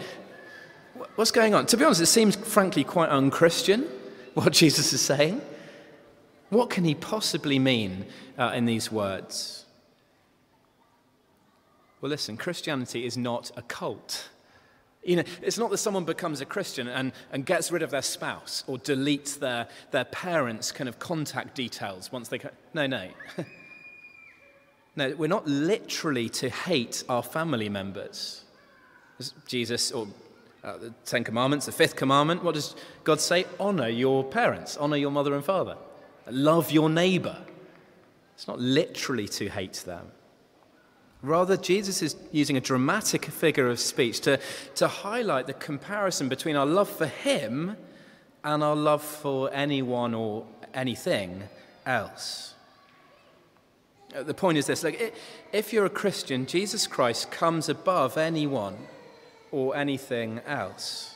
what's 1.15 1.31
going 1.31 1.53
on? 1.53 1.65
To 1.67 1.77
be 1.77 1.83
honest, 1.83 2.01
it 2.01 2.07
seems 2.07 2.35
frankly 2.35 2.83
quite 2.83 3.09
unchristian 3.09 3.87
what 4.33 4.53
Jesus 4.53 4.93
is 4.93 5.01
saying. 5.01 5.41
What 6.49 6.69
can 6.69 6.83
he 6.83 6.95
possibly 6.95 7.59
mean 7.59 8.05
uh, 8.37 8.51
in 8.55 8.65
these 8.65 8.91
words? 8.91 9.65
Well, 12.01 12.09
listen, 12.09 12.35
Christianity 12.35 13.05
is 13.05 13.17
not 13.17 13.51
a 13.55 13.61
cult. 13.61 14.29
You 15.03 15.17
know, 15.17 15.23
it's 15.41 15.57
not 15.57 15.71
that 15.71 15.77
someone 15.77 16.03
becomes 16.03 16.41
a 16.41 16.45
Christian 16.45 16.87
and, 16.87 17.11
and 17.31 17.45
gets 17.45 17.71
rid 17.71 17.81
of 17.81 17.91
their 17.91 18.01
spouse 18.01 18.63
or 18.67 18.77
deletes 18.77 19.39
their, 19.39 19.67
their 19.91 20.05
parents' 20.05 20.71
kind 20.71 20.87
of 20.87 20.99
contact 20.99 21.55
details 21.55 22.11
once 22.11 22.27
they. 22.27 22.39
No, 22.73 22.87
no. 22.87 23.07
no, 24.95 25.15
we're 25.15 25.27
not 25.27 25.47
literally 25.47 26.29
to 26.29 26.49
hate 26.49 27.03
our 27.07 27.23
family 27.23 27.69
members. 27.69 28.43
Jesus, 29.47 29.91
or 29.91 30.07
uh, 30.63 30.77
the 30.77 30.93
Ten 31.05 31.23
Commandments, 31.23 31.65
the 31.65 31.71
fifth 31.71 31.95
commandment, 31.95 32.43
what 32.43 32.55
does 32.55 32.75
God 33.03 33.19
say? 33.19 33.45
Honor 33.59 33.87
your 33.87 34.23
parents, 34.23 34.77
honor 34.77 34.97
your 34.97 35.11
mother 35.11 35.33
and 35.33 35.43
father, 35.43 35.77
love 36.29 36.71
your 36.71 36.89
neighbor. 36.89 37.37
It's 38.35 38.47
not 38.47 38.59
literally 38.59 39.27
to 39.29 39.49
hate 39.49 39.83
them. 39.85 40.07
Rather, 41.21 41.55
Jesus 41.55 42.01
is 42.01 42.15
using 42.31 42.57
a 42.57 42.61
dramatic 42.61 43.25
figure 43.25 43.67
of 43.67 43.79
speech 43.79 44.21
to, 44.21 44.39
to 44.75 44.87
highlight 44.87 45.45
the 45.45 45.53
comparison 45.53 46.29
between 46.29 46.55
our 46.55 46.65
love 46.65 46.89
for 46.89 47.05
Him 47.05 47.77
and 48.43 48.63
our 48.63 48.75
love 48.75 49.03
for 49.03 49.53
anyone 49.53 50.15
or 50.15 50.47
anything 50.73 51.43
else. 51.85 52.55
Uh, 54.15 54.23
the 54.23 54.33
point 54.33 54.57
is 54.57 54.65
this 54.65 54.83
like, 54.83 55.13
if 55.53 55.71
you're 55.71 55.85
a 55.85 55.89
Christian, 55.89 56.45
Jesus 56.45 56.87
Christ 56.87 57.31
comes 57.31 57.69
above 57.69 58.17
anyone 58.17 58.77
or 59.51 59.75
anything 59.75 60.39
else. 60.45 61.15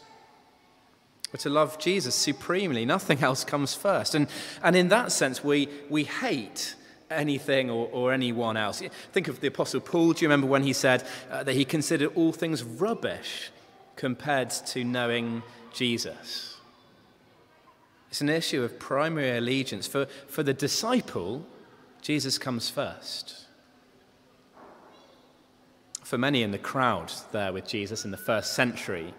We're 1.31 1.39
to 1.39 1.49
love 1.49 1.79
Jesus 1.79 2.15
supremely. 2.15 2.85
Nothing 2.85 3.23
else 3.23 3.43
comes 3.43 3.73
first. 3.73 4.15
And, 4.15 4.27
and 4.63 4.75
in 4.75 4.89
that 4.89 5.11
sense, 5.11 5.43
we, 5.43 5.67
we 5.89 6.03
hate 6.03 6.75
anything 7.09 7.69
or, 7.69 7.89
or 7.91 8.13
anyone 8.13 8.57
else. 8.57 8.81
Think 9.11 9.27
of 9.27 9.41
the 9.41 9.47
Apostle 9.47 9.81
Paul. 9.81 10.13
Do 10.13 10.23
you 10.23 10.29
remember 10.29 10.47
when 10.47 10.63
he 10.63 10.73
said 10.73 11.03
uh, 11.29 11.43
that 11.43 11.53
he 11.53 11.65
considered 11.65 12.11
all 12.15 12.31
things 12.31 12.63
rubbish 12.63 13.51
compared 13.95 14.49
to 14.49 14.83
knowing 14.83 15.43
Jesus? 15.73 16.57
It's 18.09 18.21
an 18.21 18.29
issue 18.29 18.63
of 18.63 18.79
primary 18.79 19.37
allegiance. 19.37 19.87
For, 19.87 20.05
for 20.27 20.41
the 20.41 20.53
disciple, 20.53 21.45
Jesus 22.01 22.37
comes 22.37 22.69
first. 22.69 23.44
For 26.05 26.17
many 26.17 26.41
in 26.41 26.51
the 26.51 26.57
crowd 26.57 27.11
there 27.33 27.51
with 27.51 27.67
Jesus 27.67 28.05
in 28.05 28.11
the 28.11 28.17
first 28.17 28.53
century, 28.53 29.13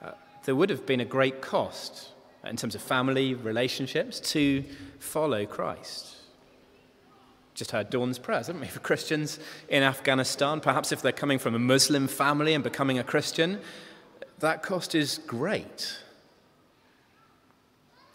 uh, 0.00 0.12
there 0.44 0.54
would 0.54 0.70
have 0.70 0.86
been 0.86 1.00
a 1.00 1.04
great 1.04 1.40
cost 1.40 2.10
in 2.44 2.56
terms 2.56 2.76
of 2.76 2.82
family 2.82 3.34
relationships 3.34 4.20
to 4.20 4.64
follow 5.00 5.46
Christ 5.46 6.14
just 7.54 7.70
heard 7.70 7.88
Dawn's 7.88 8.18
prayers, 8.18 8.48
haven't 8.48 8.60
we, 8.60 8.68
for 8.68 8.80
Christians 8.80 9.38
in 9.68 9.82
Afghanistan. 9.82 10.60
Perhaps 10.60 10.92
if 10.92 11.02
they're 11.02 11.12
coming 11.12 11.38
from 11.38 11.54
a 11.54 11.58
Muslim 11.58 12.08
family 12.08 12.54
and 12.54 12.62
becoming 12.62 12.98
a 12.98 13.04
Christian, 13.04 13.60
that 14.40 14.62
cost 14.62 14.94
is 14.94 15.18
great. 15.26 15.98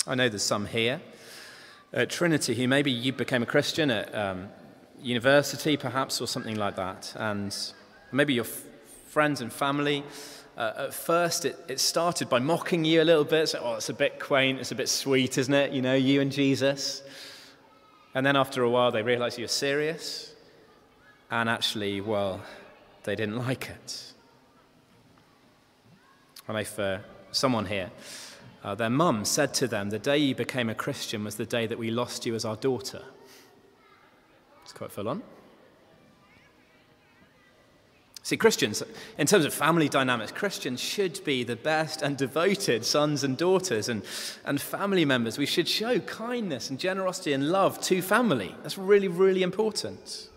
I 0.06 0.16
know 0.16 0.30
there's 0.30 0.44
some 0.44 0.66
here 0.66 1.02
at 1.94 2.10
Trinity 2.10 2.56
who 2.56 2.68
maybe 2.68 2.92
you 2.92 3.14
became 3.14 3.42
a 3.42 3.46
Christian 3.46 3.90
at 3.90 4.14
um, 4.14 4.50
university, 5.02 5.78
perhaps, 5.78 6.22
or 6.22 6.28
something 6.28 6.56
like 6.56 6.76
that. 6.76 7.14
And 7.16 7.56
maybe 8.12 8.34
your 8.34 8.46
f- 8.46 8.64
friends 9.08 9.42
and 9.42 9.52
family. 9.52 10.04
Uh, 10.58 10.74
at 10.78 10.94
first, 10.94 11.46
it, 11.46 11.58
it 11.68 11.80
started 11.80 12.30
by 12.30 12.40
mocking 12.40 12.84
you 12.84 13.02
a 13.02 13.06
little 13.06 13.24
bit. 13.24 13.50
So, 13.50 13.62
oh, 13.64 13.76
it's 13.76 13.90
a 13.90 13.94
bit 13.94 14.20
quaint, 14.20 14.60
it's 14.60 14.72
a 14.72 14.76
bit 14.76 14.90
sweet, 14.90 15.38
isn't 15.38 15.54
it? 15.54 15.72
You 15.72 15.82
know, 15.82 15.96
you 15.96 16.22
and 16.22 16.32
Jesus. 16.32 17.02
And 18.14 18.26
then 18.26 18.36
after 18.36 18.64
a 18.64 18.70
while, 18.70 18.92
they 18.92 19.02
realized 19.04 19.38
you're 19.38 19.48
serious. 19.48 20.34
And 21.32 21.48
actually, 21.48 22.02
well, 22.02 22.42
they 23.04 23.16
didn't 23.16 23.38
like 23.38 23.70
it. 23.70 24.14
I 26.48 26.54
know 26.54 26.64
for 26.64 27.04
someone 27.32 27.68
here, 27.68 27.92
uh, 28.64 28.76
their 28.76 28.90
mum 28.90 29.24
said 29.24 29.54
to 29.56 29.68
them, 29.68 29.92
The 29.92 30.00
day 30.00 30.18
you 30.18 30.36
became 30.36 30.70
a 30.70 30.76
Christian 30.76 31.24
was 31.24 31.36
the 31.36 31.46
day 31.46 31.68
that 31.68 31.78
we 31.78 31.92
lost 31.92 32.26
you 32.26 32.36
as 32.36 32.44
our 32.44 32.56
daughter. 32.56 33.04
It's 34.64 34.74
quite 34.74 34.92
full 34.92 35.08
on. 35.08 35.22
See, 38.22 38.38
Christians, 38.38 38.84
in 39.18 39.28
terms 39.28 39.46
of 39.46 39.54
family 39.54 39.88
dynamics, 39.88 40.32
Christians 40.32 40.80
should 40.80 41.24
be 41.24 41.44
the 41.44 41.56
best 41.56 42.02
and 42.02 42.18
devoted 42.18 42.86
sons 42.86 43.24
and 43.24 43.38
daughters 43.38 43.88
and, 43.88 44.04
and 44.46 44.60
family 44.60 45.06
members. 45.06 45.38
We 45.38 45.46
should 45.46 45.68
show 45.68 46.00
kindness 46.00 46.70
and 46.70 46.80
generosity 46.80 47.34
and 47.34 47.50
love 47.50 47.80
to 47.82 48.02
family. 48.02 48.56
That's 48.62 48.78
really, 48.78 49.08
really 49.08 49.42
important. 49.42 50.30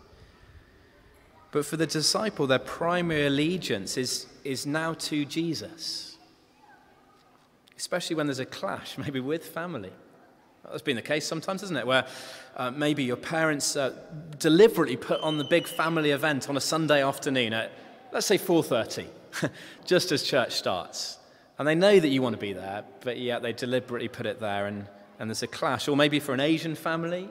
But 1.51 1.67
for 1.67 1.77
the 1.77 1.87
disciple, 1.87 2.47
their 2.47 2.59
primary 2.59 3.27
allegiance 3.27 3.97
is, 3.97 4.27
is 4.43 4.65
now 4.65 4.95
to 4.95 5.25
Jesus, 5.25 6.17
especially 7.77 8.17
when 8.17 8.27
there's 8.27 8.39
a 8.39 8.47
clash, 8.47 8.97
maybe 8.99 9.21
with 9.21 9.47
family. 9.47 9.93
That's 10.64 10.83
been 10.83 10.97
the 10.97 11.02
case 11.02 11.26
sometimes, 11.26 11.62
isn't 11.62 11.76
it? 11.76 11.87
Where 11.87 12.07
uh, 12.57 12.71
maybe 12.71 13.02
your 13.04 13.16
parents 13.16 13.76
uh, 13.76 13.95
deliberately 14.38 14.97
put 14.97 15.21
on 15.21 15.38
the 15.38 15.45
big 15.45 15.66
family 15.66 16.11
event 16.11 16.49
on 16.49 16.57
a 16.57 16.61
Sunday 16.61 17.02
afternoon 17.02 17.52
at, 17.52 17.73
let's 18.12 18.26
say, 18.26 18.38
4.30, 18.38 19.07
just 19.85 20.12
as 20.12 20.23
church 20.23 20.52
starts. 20.52 21.19
And 21.59 21.66
they 21.66 21.75
know 21.75 21.99
that 21.99 22.09
you 22.09 22.23
want 22.23 22.35
to 22.35 22.40
be 22.40 22.52
there, 22.52 22.85
but 23.00 23.19
yet 23.19 23.42
they 23.42 23.52
deliberately 23.52 24.09
put 24.09 24.26
it 24.26 24.40
there 24.40 24.66
and, 24.66 24.87
and 25.19 25.28
there's 25.28 25.42
a 25.42 25.49
clash. 25.49 25.88
Or 25.88 25.97
maybe 25.97 26.21
for 26.21 26.33
an 26.33 26.40
Asian 26.40 26.75
family, 26.75 27.28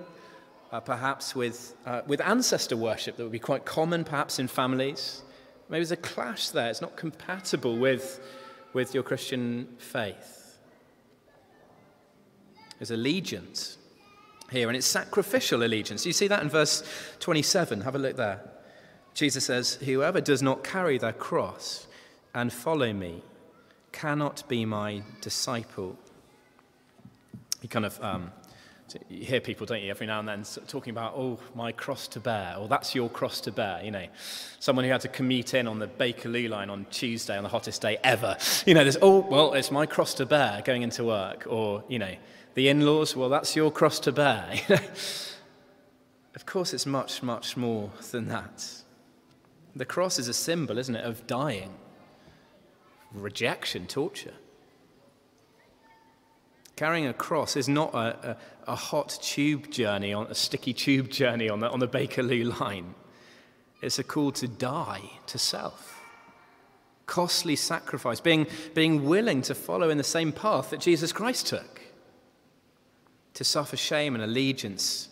uh, 0.71 0.79
perhaps 0.79 1.35
with, 1.35 1.75
uh, 1.85 2.01
with 2.07 2.21
ancestor 2.21 2.77
worship 2.77 3.17
that 3.17 3.23
would 3.23 3.31
be 3.31 3.39
quite 3.39 3.65
common 3.65 4.03
perhaps 4.03 4.39
in 4.39 4.47
families. 4.47 5.21
Maybe 5.69 5.79
there's 5.79 5.91
a 5.91 5.97
clash 5.97 6.49
there. 6.49 6.69
It's 6.69 6.81
not 6.81 6.95
compatible 6.95 7.77
with, 7.77 8.19
with 8.73 8.93
your 8.93 9.03
Christian 9.03 9.67
faith. 9.77 10.40
There's 12.81 12.89
allegiance 12.89 13.77
here, 14.49 14.67
and 14.67 14.75
it's 14.75 14.87
sacrificial 14.87 15.61
allegiance. 15.61 16.03
You 16.03 16.13
see 16.13 16.27
that 16.29 16.41
in 16.41 16.49
verse 16.49 16.83
27. 17.19 17.81
Have 17.81 17.93
a 17.93 17.99
look 17.99 18.15
there. 18.15 18.41
Jesus 19.13 19.45
says, 19.45 19.75
Whoever 19.75 20.19
does 20.19 20.41
not 20.41 20.63
carry 20.63 20.97
their 20.97 21.13
cross 21.13 21.85
and 22.33 22.51
follow 22.51 22.91
me 22.91 23.21
cannot 23.91 24.49
be 24.49 24.65
my 24.65 25.03
disciple. 25.21 25.95
You 27.61 27.69
kind 27.69 27.85
of 27.85 28.03
um, 28.03 28.31
you 29.09 29.25
hear 29.25 29.39
people, 29.39 29.65
don't 29.65 29.81
you, 29.81 29.91
every 29.91 30.07
now 30.07 30.19
and 30.19 30.27
then 30.27 30.43
talking 30.67 30.91
about, 30.91 31.13
oh, 31.15 31.39
my 31.55 31.71
cross 31.71 32.07
to 32.09 32.19
bear, 32.19 32.55
or 32.57 32.67
that's 32.67 32.95
your 32.95 33.09
cross 33.09 33.41
to 33.41 33.51
bear. 33.51 33.83
You 33.83 33.91
know, 33.91 34.07
someone 34.59 34.85
who 34.85 34.91
had 34.91 35.01
to 35.01 35.07
commute 35.07 35.53
in 35.53 35.67
on 35.67 35.79
the 35.79 35.87
Bakerloo 35.87 36.49
line 36.49 36.69
on 36.69 36.85
Tuesday 36.89 37.37
on 37.37 37.43
the 37.43 37.49
hottest 37.49 37.81
day 37.81 37.99
ever. 38.03 38.37
You 38.65 38.73
know, 38.73 38.83
there's, 38.83 38.97
oh, 39.01 39.19
well, 39.19 39.53
it's 39.53 39.71
my 39.71 39.85
cross 39.85 40.13
to 40.15 40.25
bear 40.25 40.61
going 40.65 40.81
into 40.81 41.03
work, 41.03 41.45
or, 41.47 41.83
you 41.87 41.99
know, 41.99 42.15
the 42.53 42.67
in 42.67 42.85
laws, 42.85 43.15
well, 43.15 43.29
that's 43.29 43.55
your 43.55 43.71
cross 43.71 43.99
to 44.01 44.11
bear. 44.11 44.53
of 46.35 46.45
course, 46.45 46.73
it's 46.73 46.85
much, 46.85 47.23
much 47.23 47.55
more 47.55 47.91
than 48.11 48.27
that. 48.27 48.83
The 49.75 49.85
cross 49.85 50.19
is 50.19 50.27
a 50.27 50.33
symbol, 50.33 50.77
isn't 50.77 50.95
it, 50.95 51.05
of 51.05 51.25
dying, 51.27 51.73
rejection, 53.13 53.87
torture. 53.87 54.33
Carrying 56.75 57.07
a 57.07 57.13
cross 57.13 57.55
is 57.55 57.69
not 57.69 57.93
a, 57.93 58.37
a, 58.67 58.71
a, 58.71 58.75
hot 58.75 59.17
tube 59.21 59.71
journey, 59.71 60.13
on 60.13 60.27
a 60.27 60.35
sticky 60.35 60.73
tube 60.73 61.09
journey 61.09 61.47
on 61.47 61.59
the, 61.59 61.69
on 61.69 61.79
the 61.79 61.87
Bakerloo 61.87 62.59
line. 62.59 62.95
It's 63.81 63.99
a 63.99 64.03
call 64.03 64.31
to 64.33 64.47
die 64.47 65.01
to 65.27 65.37
self. 65.37 66.01
Costly 67.05 67.55
sacrifice, 67.55 68.19
being, 68.19 68.47
being 68.73 69.05
willing 69.05 69.41
to 69.43 69.55
follow 69.55 69.89
in 69.89 69.97
the 69.97 70.03
same 70.03 70.31
path 70.31 70.71
that 70.71 70.79
Jesus 70.79 71.11
Christ 71.11 71.47
took 71.47 71.80
to 73.33 73.43
suffer 73.43 73.77
shame 73.77 74.15
and 74.15 74.23
allegiance 74.23 75.09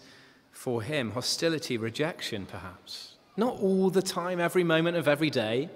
for 0.52 0.82
him, 0.82 1.12
hostility, 1.12 1.78
rejection, 1.78 2.46
perhaps. 2.46 3.14
Not 3.38 3.60
all 3.62 3.90
the 3.90 4.02
time, 4.02 4.40
every 4.40 4.64
moment 4.64 4.98
of 4.98 5.08
every 5.08 5.30
day, 5.30 5.70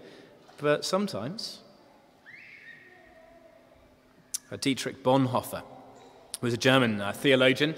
but 0.58 0.84
sometimes. 0.84 1.60
Uh, 4.52 4.58
Dietrich 4.58 5.02
Bonhoeffer 5.04 5.64
was 6.42 6.54
a 6.54 6.58
German 6.58 7.00
uh, 7.00 7.14
theologian 7.14 7.76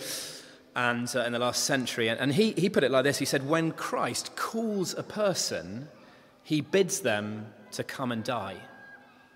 and 0.76 1.16
uh, 1.16 1.22
in 1.22 1.32
the 1.32 1.40
last 1.40 1.64
century, 1.64 2.10
and, 2.10 2.20
and 2.20 2.34
he, 2.34 2.52
he 2.54 2.70
put 2.70 2.84
it 2.84 2.92
like 2.92 3.04
this 3.04 3.20
He 3.20 3.26
said, 3.26 3.48
When 3.48 3.72
Christ 3.72 4.36
calls 4.36 4.94
a 4.94 5.04
person, 5.04 5.88
he 6.44 6.62
bids 6.62 7.00
them 7.00 7.54
to 7.72 7.84
come 7.84 8.12
and 8.12 8.24
die. 8.24 8.58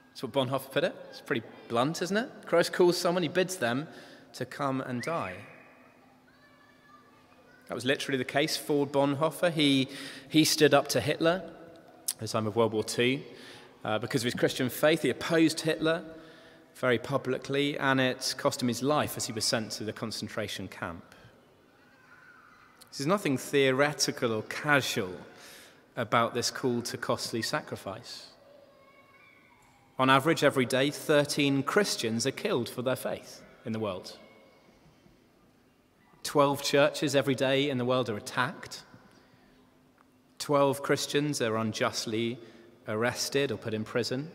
That's 0.10 0.24
what 0.24 0.32
Bonhoeffer 0.34 0.72
put 0.72 0.84
it. 0.84 0.96
It's 1.12 1.22
pretty 1.22 1.44
blunt, 1.68 2.02
isn't 2.02 2.18
it? 2.18 2.30
Christ 2.46 2.74
calls 2.74 2.98
someone, 2.98 3.24
he 3.24 3.30
bids 3.30 3.58
them 3.58 3.88
to 4.34 4.46
come 4.46 4.82
and 4.82 5.02
die. 5.02 5.36
That 7.68 7.76
was 7.76 7.86
literally 7.86 8.18
the 8.18 8.26
case 8.26 8.58
for 8.58 8.88
Bonhoeffer. 8.88 9.52
He, 9.52 9.88
he 10.28 10.44
stood 10.44 10.74
up 10.74 10.88
to 10.90 11.00
Hitler 11.00 11.44
at 12.12 12.20
the 12.20 12.28
time 12.28 12.48
of 12.48 12.56
World 12.56 12.74
War 12.74 12.84
II. 12.98 13.24
Uh, 13.86 14.00
because 14.00 14.22
of 14.22 14.26
his 14.26 14.34
Christian 14.34 14.70
faith, 14.70 15.04
he 15.04 15.10
opposed 15.10 15.62
Hitler 15.62 16.04
very 16.76 16.98
publicly, 16.98 17.78
and 17.78 18.02
it 18.02 18.34
cost 18.38 18.62
him 18.62 18.70
his 18.70 18.82
life 18.82 19.18
as 19.18 19.28
he 19.28 19.34
was 19.34 19.46
sent 19.46 19.72
to 19.74 19.84
the 19.84 19.94
concentration 19.94 20.68
camp. 20.68 21.04
There's 22.98 23.06
nothing 23.06 23.38
theoretical 23.38 24.34
or 24.34 24.42
casual 24.44 25.14
about 25.96 26.34
this 26.34 26.50
call 26.50 26.82
to 26.82 26.98
costly 26.98 27.42
sacrifice. 27.42 28.28
On 30.00 30.10
average, 30.10 30.44
every 30.44 30.66
day, 30.66 30.90
13 30.90 31.62
Christians 31.64 32.26
are 32.26 32.32
killed 32.32 32.68
for 32.68 32.82
their 32.82 32.96
faith 32.96 33.42
in 33.70 33.74
the 33.74 33.80
world. 33.80 34.18
12 36.24 36.64
churches 36.64 37.16
every 37.16 37.36
day 37.36 37.70
in 37.70 37.78
the 37.78 37.86
world 37.86 38.10
are 38.10 38.18
attacked. 38.18 38.82
12 40.40 40.82
Christians 40.82 41.40
are 41.40 41.56
unjustly 41.56 42.40
arrested 42.88 43.52
or 43.52 43.58
put 43.58 43.76
in 43.76 43.84
prison, 43.84 44.32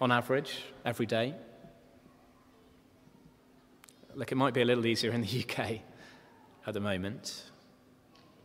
on 0.00 0.12
average, 0.12 0.62
every 0.84 1.06
day. 1.06 1.34
Look, 4.14 4.30
it 4.30 4.36
might 4.36 4.54
be 4.54 4.62
a 4.62 4.64
little 4.64 4.86
easier 4.86 5.10
in 5.10 5.22
the 5.22 5.44
UK 5.44 5.80
at 6.64 6.72
the 6.72 6.80
moment. 6.80 7.50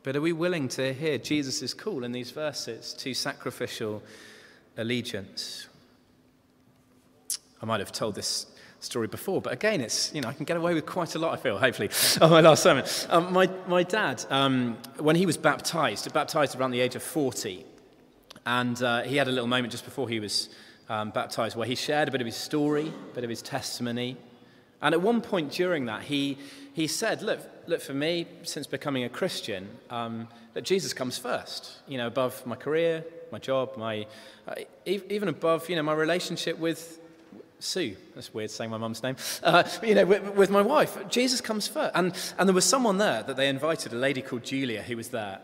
But 0.02 0.16
are 0.16 0.22
we 0.22 0.34
willing 0.34 0.68
to 0.70 0.96
hear 0.96 1.20
Jesus' 1.20 1.76
call 1.76 2.04
in 2.04 2.12
these 2.12 2.32
verses 2.32 2.96
to 2.96 3.14
sacrificial 3.14 4.02
allegiance? 4.78 5.68
I 7.62 7.68
might 7.68 7.82
have 7.82 7.92
told 7.92 8.16
this 8.16 8.48
story 8.84 9.08
before, 9.08 9.42
but 9.42 9.54
again, 9.54 9.82
it's, 9.82 10.14
you 10.14 10.22
know, 10.22 10.28
I 10.28 10.34
can 10.34 10.46
get 10.46 10.58
away 10.58 10.74
with 10.74 10.86
quite 10.86 11.16
a 11.16 11.20
lot, 11.20 11.34
I 11.34 11.42
feel, 11.42 11.58
hopefully, 11.58 11.90
on 12.22 12.30
my 12.30 12.42
last 12.42 12.64
sermon. 12.64 12.86
Um, 13.10 13.32
my, 13.32 13.50
my 13.68 13.84
dad, 13.84 14.26
um, 14.30 14.78
when 14.98 15.16
he 15.16 15.26
was 15.26 15.38
baptized, 15.38 16.12
baptized 16.14 16.56
around 16.60 16.72
the 16.72 16.82
age 16.82 16.96
of 16.96 17.04
40, 17.04 17.66
and 18.46 18.82
uh, 18.84 19.04
he 19.04 19.16
had 19.16 19.28
a 19.28 19.32
little 19.32 19.48
moment 19.48 19.72
just 19.72 19.86
before 19.86 20.10
he 20.10 20.20
was 20.20 20.50
um, 20.90 21.12
baptized, 21.12 21.56
where 21.56 21.68
he 21.68 21.76
shared 21.76 22.10
a 22.10 22.12
bit 22.12 22.22
of 22.22 22.28
his 22.28 22.36
story, 22.36 22.90
a 22.90 23.16
bit 23.16 23.24
of 23.24 23.30
his 23.30 23.42
testimony. 23.42 24.18
And 24.82 24.94
at 24.94 25.02
one 25.02 25.22
point 25.22 25.52
during 25.52 25.86
that, 25.86 26.04
he, 26.04 26.38
he 26.74 26.88
said, 26.88 27.22
look, 27.22 27.40
look, 27.68 27.82
for 27.82 27.94
me, 27.94 28.28
since 28.44 28.68
becoming 28.68 29.06
a 29.06 29.10
Christian, 29.10 29.70
um, 29.90 30.28
that 30.54 30.64
Jesus 30.64 30.94
comes 30.94 31.18
first, 31.18 31.78
you 31.88 31.98
know, 31.98 32.08
above 32.08 32.46
my 32.46 32.56
career, 32.56 33.06
my 33.32 33.40
job, 33.40 33.78
my, 33.78 34.06
uh, 34.48 34.56
even 34.86 35.30
above, 35.30 35.70
you 35.70 35.76
know, 35.78 35.84
my 35.84 35.94
relationship 35.94 36.60
with 36.60 37.00
Sue. 37.64 37.96
That's 38.14 38.34
weird 38.34 38.52
saying 38.52 38.70
my 38.70 38.78
mum's 38.78 39.02
name. 39.02 39.16
Uh, 39.42 39.64
you 39.82 39.96
know, 39.96 40.06
with, 40.06 40.36
with, 40.36 40.50
my 40.50 40.62
wife, 40.62 40.98
Jesus 41.10 41.42
comes 41.42 41.68
first. 41.68 41.92
And, 41.96 42.14
and 42.38 42.48
there 42.48 42.54
was 42.54 42.66
someone 42.66 42.98
there 42.98 43.24
that 43.24 43.38
they 43.38 43.48
invited, 43.48 43.94
a 43.94 43.96
lady 43.96 44.22
called 44.22 44.44
Julia, 44.44 44.82
who 44.82 44.98
was 44.98 45.10
there. 45.10 45.40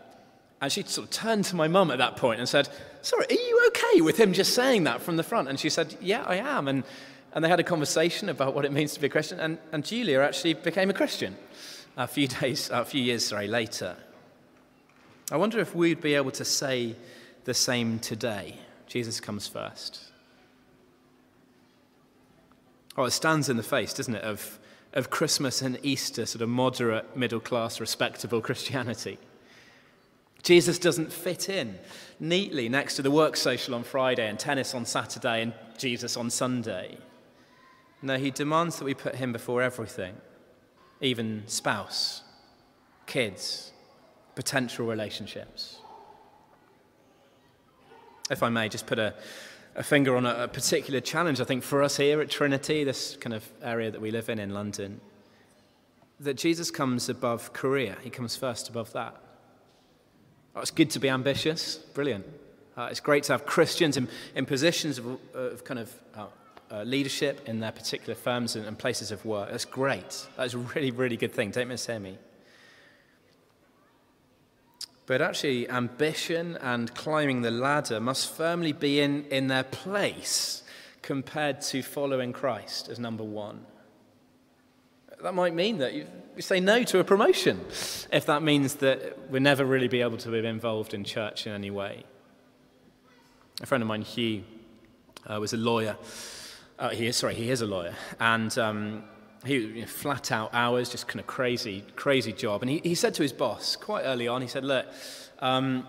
And 0.60 0.70
she 0.70 0.82
sort 0.82 1.06
of 1.06 1.10
turned 1.10 1.46
to 1.46 1.56
my 1.56 1.68
mum 1.68 1.90
at 1.90 1.98
that 1.98 2.16
point 2.16 2.38
and 2.38 2.48
said, 2.48 2.68
Sorry, 3.00 3.24
are 3.30 3.32
you 3.32 3.68
okay 3.68 4.02
with 4.02 4.20
him 4.20 4.34
just 4.34 4.54
saying 4.54 4.84
that 4.84 5.00
from 5.00 5.16
the 5.16 5.22
front? 5.22 5.48
And 5.48 5.58
she 5.58 5.70
said, 5.70 5.96
Yeah, 6.00 6.22
I 6.26 6.36
am. 6.36 6.68
And, 6.68 6.84
and 7.32 7.42
they 7.42 7.48
had 7.48 7.60
a 7.60 7.64
conversation 7.64 8.28
about 8.28 8.54
what 8.54 8.66
it 8.66 8.72
means 8.72 8.92
to 8.94 9.00
be 9.00 9.06
a 9.06 9.10
Christian. 9.10 9.40
And, 9.40 9.58
and 9.72 9.84
Julia 9.84 10.20
actually 10.20 10.54
became 10.54 10.90
a 10.90 10.94
Christian 10.94 11.36
a 11.96 12.06
few 12.06 12.28
days, 12.40 12.68
a 12.70 12.84
few 12.84 13.02
years 13.02 13.24
sorry, 13.24 13.48
later. 13.48 13.96
I 15.32 15.38
wonder 15.38 15.58
if 15.58 15.74
we'd 15.74 16.02
be 16.02 16.14
able 16.14 16.32
to 16.32 16.44
say 16.44 16.96
the 17.44 17.54
same 17.54 17.98
today. 17.98 18.58
Jesus 18.86 19.20
comes 19.20 19.46
first. 19.46 20.09
Oh, 23.00 23.06
it 23.06 23.12
stands 23.12 23.48
in 23.48 23.56
the 23.56 23.62
face, 23.62 23.94
doesn't 23.94 24.16
it, 24.16 24.24
of, 24.24 24.58
of 24.92 25.08
Christmas 25.08 25.62
and 25.62 25.78
Easter, 25.82 26.26
sort 26.26 26.42
of 26.42 26.50
moderate, 26.50 27.16
middle 27.16 27.40
class, 27.40 27.80
respectable 27.80 28.40
Christianity. 28.42 29.16
Jesus 30.42 30.78
doesn't 30.78 31.10
fit 31.10 31.48
in 31.48 31.78
neatly 32.18 32.68
next 32.68 32.96
to 32.96 33.02
the 33.02 33.10
work 33.10 33.38
social 33.38 33.74
on 33.74 33.84
Friday 33.84 34.28
and 34.28 34.38
tennis 34.38 34.74
on 34.74 34.84
Saturday 34.84 35.40
and 35.40 35.54
Jesus 35.78 36.18
on 36.18 36.28
Sunday. 36.28 36.98
No, 38.02 38.18
he 38.18 38.30
demands 38.30 38.76
that 38.76 38.84
we 38.84 38.92
put 38.92 39.14
him 39.14 39.32
before 39.32 39.62
everything, 39.62 40.14
even 41.00 41.44
spouse, 41.46 42.22
kids, 43.06 43.72
potential 44.34 44.84
relationships. 44.84 45.78
If 48.30 48.42
I 48.42 48.50
may, 48.50 48.68
just 48.68 48.86
put 48.86 48.98
a, 48.98 49.14
a 49.76 49.82
finger 49.82 50.16
on 50.16 50.26
a, 50.26 50.44
a 50.44 50.48
particular 50.48 51.00
challenge, 51.00 51.40
I 51.40 51.44
think, 51.44 51.62
for 51.62 51.82
us 51.82 51.96
here 51.96 52.20
at 52.20 52.30
Trinity, 52.30 52.84
this 52.84 53.16
kind 53.16 53.34
of 53.34 53.48
area 53.62 53.90
that 53.90 54.00
we 54.00 54.10
live 54.10 54.28
in 54.28 54.38
in 54.38 54.50
London, 54.50 55.00
that 56.18 56.34
Jesus 56.34 56.70
comes 56.70 57.08
above 57.08 57.52
career. 57.52 57.96
He 58.02 58.10
comes 58.10 58.36
first 58.36 58.68
above 58.68 58.92
that. 58.92 59.16
Oh, 60.54 60.60
it's 60.60 60.70
good 60.70 60.90
to 60.90 60.98
be 60.98 61.08
ambitious, 61.08 61.76
brilliant. 61.76 62.26
Uh, 62.76 62.88
it's 62.90 63.00
great 63.00 63.24
to 63.24 63.32
have 63.32 63.46
Christians 63.46 63.96
in, 63.96 64.08
in 64.34 64.46
positions 64.46 64.98
of, 64.98 65.18
of 65.34 65.64
kind 65.64 65.80
of 65.80 65.94
uh, 66.14 66.26
uh, 66.70 66.82
leadership 66.82 67.48
in 67.48 67.60
their 67.60 67.72
particular 67.72 68.14
firms 68.14 68.56
and, 68.56 68.66
and, 68.66 68.78
places 68.78 69.10
of 69.10 69.24
work. 69.24 69.50
That's 69.50 69.64
great. 69.64 70.26
That's 70.36 70.54
a 70.54 70.58
really, 70.58 70.90
really 70.90 71.16
good 71.16 71.32
thing. 71.32 71.50
Don't 71.50 71.68
mishear 71.68 72.00
me. 72.00 72.16
But 75.10 75.20
actually, 75.20 75.68
ambition 75.68 76.56
and 76.58 76.94
climbing 76.94 77.42
the 77.42 77.50
ladder 77.50 77.98
must 77.98 78.32
firmly 78.32 78.70
be 78.70 79.00
in, 79.00 79.24
in 79.24 79.48
their 79.48 79.64
place 79.64 80.62
compared 81.02 81.62
to 81.62 81.82
following 81.82 82.32
Christ 82.32 82.88
as 82.88 83.00
number 83.00 83.24
one. 83.24 83.66
That 85.20 85.34
might 85.34 85.52
mean 85.52 85.78
that 85.78 85.94
you, 85.94 86.06
say 86.38 86.60
no 86.60 86.84
to 86.84 87.00
a 87.00 87.04
promotion 87.04 87.58
if 88.12 88.26
that 88.26 88.44
means 88.44 88.76
that 88.76 89.18
we'll 89.30 89.42
never 89.42 89.64
really 89.64 89.88
be 89.88 90.00
able 90.00 90.18
to 90.18 90.30
be 90.30 90.46
involved 90.46 90.94
in 90.94 91.02
church 91.02 91.44
in 91.44 91.54
any 91.54 91.72
way. 91.72 92.04
A 93.60 93.66
friend 93.66 93.82
of 93.82 93.88
mine, 93.88 94.02
Hugh, 94.02 94.44
uh, 95.26 95.40
was 95.40 95.52
a 95.52 95.56
lawyer. 95.56 95.96
Uh, 96.78 96.90
he 96.90 97.08
is, 97.08 97.16
sorry, 97.16 97.34
he 97.34 97.50
is 97.50 97.62
a 97.62 97.66
lawyer. 97.66 97.94
And 98.20 98.56
um, 98.58 99.02
he 99.44 99.56
you 99.56 99.80
know, 99.80 99.86
flat 99.86 100.32
out 100.32 100.50
hours, 100.52 100.90
just 100.90 101.08
kind 101.08 101.20
of 101.20 101.26
crazy, 101.26 101.84
crazy 101.96 102.32
job. 102.32 102.62
And 102.62 102.70
he, 102.70 102.78
he 102.78 102.94
said 102.94 103.14
to 103.14 103.22
his 103.22 103.32
boss 103.32 103.76
quite 103.76 104.02
early 104.02 104.28
on, 104.28 104.42
he 104.42 104.48
said, 104.48 104.64
Look, 104.64 104.86
um, 105.40 105.86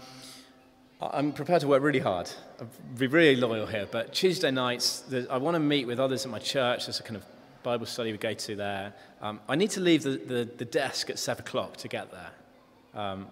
I'm 1.02 1.34
prepared 1.34 1.62
to 1.62 1.67
work 1.67 1.82
really 1.82 1.99
hard. 1.99 2.30
I'll 2.60 2.67
be 2.97 3.08
really 3.08 3.39
loyal 3.39 3.65
here. 3.65 3.88
But 3.89 4.13
Tuesday 4.13 4.52
nights, 4.52 5.04
I 5.30 5.38
want 5.38 5.56
to 5.56 5.60
meet 5.60 5.88
with 5.88 5.99
others 5.99 6.26
at 6.26 6.32
my 6.32 6.39
church. 6.39 6.86
There's 6.86 6.99
a 6.99 7.04
kind 7.04 7.17
of 7.17 7.26
Bible 7.63 7.86
study 7.86 8.12
we 8.12 8.17
go 8.17 8.34
to 8.34 8.56
there. 8.56 8.93
Um, 9.21 9.39
I 9.47 9.56
need 9.56 9.71
to 9.71 9.82
leave 9.82 10.04
the, 10.04 10.12
the, 10.12 10.49
the, 10.58 10.65
desk 10.65 11.10
at 11.10 11.19
7 11.19 11.43
o'clock 11.43 11.78
to 11.78 11.88
get 11.88 12.12
there. 12.12 13.02
Um, 13.02 13.28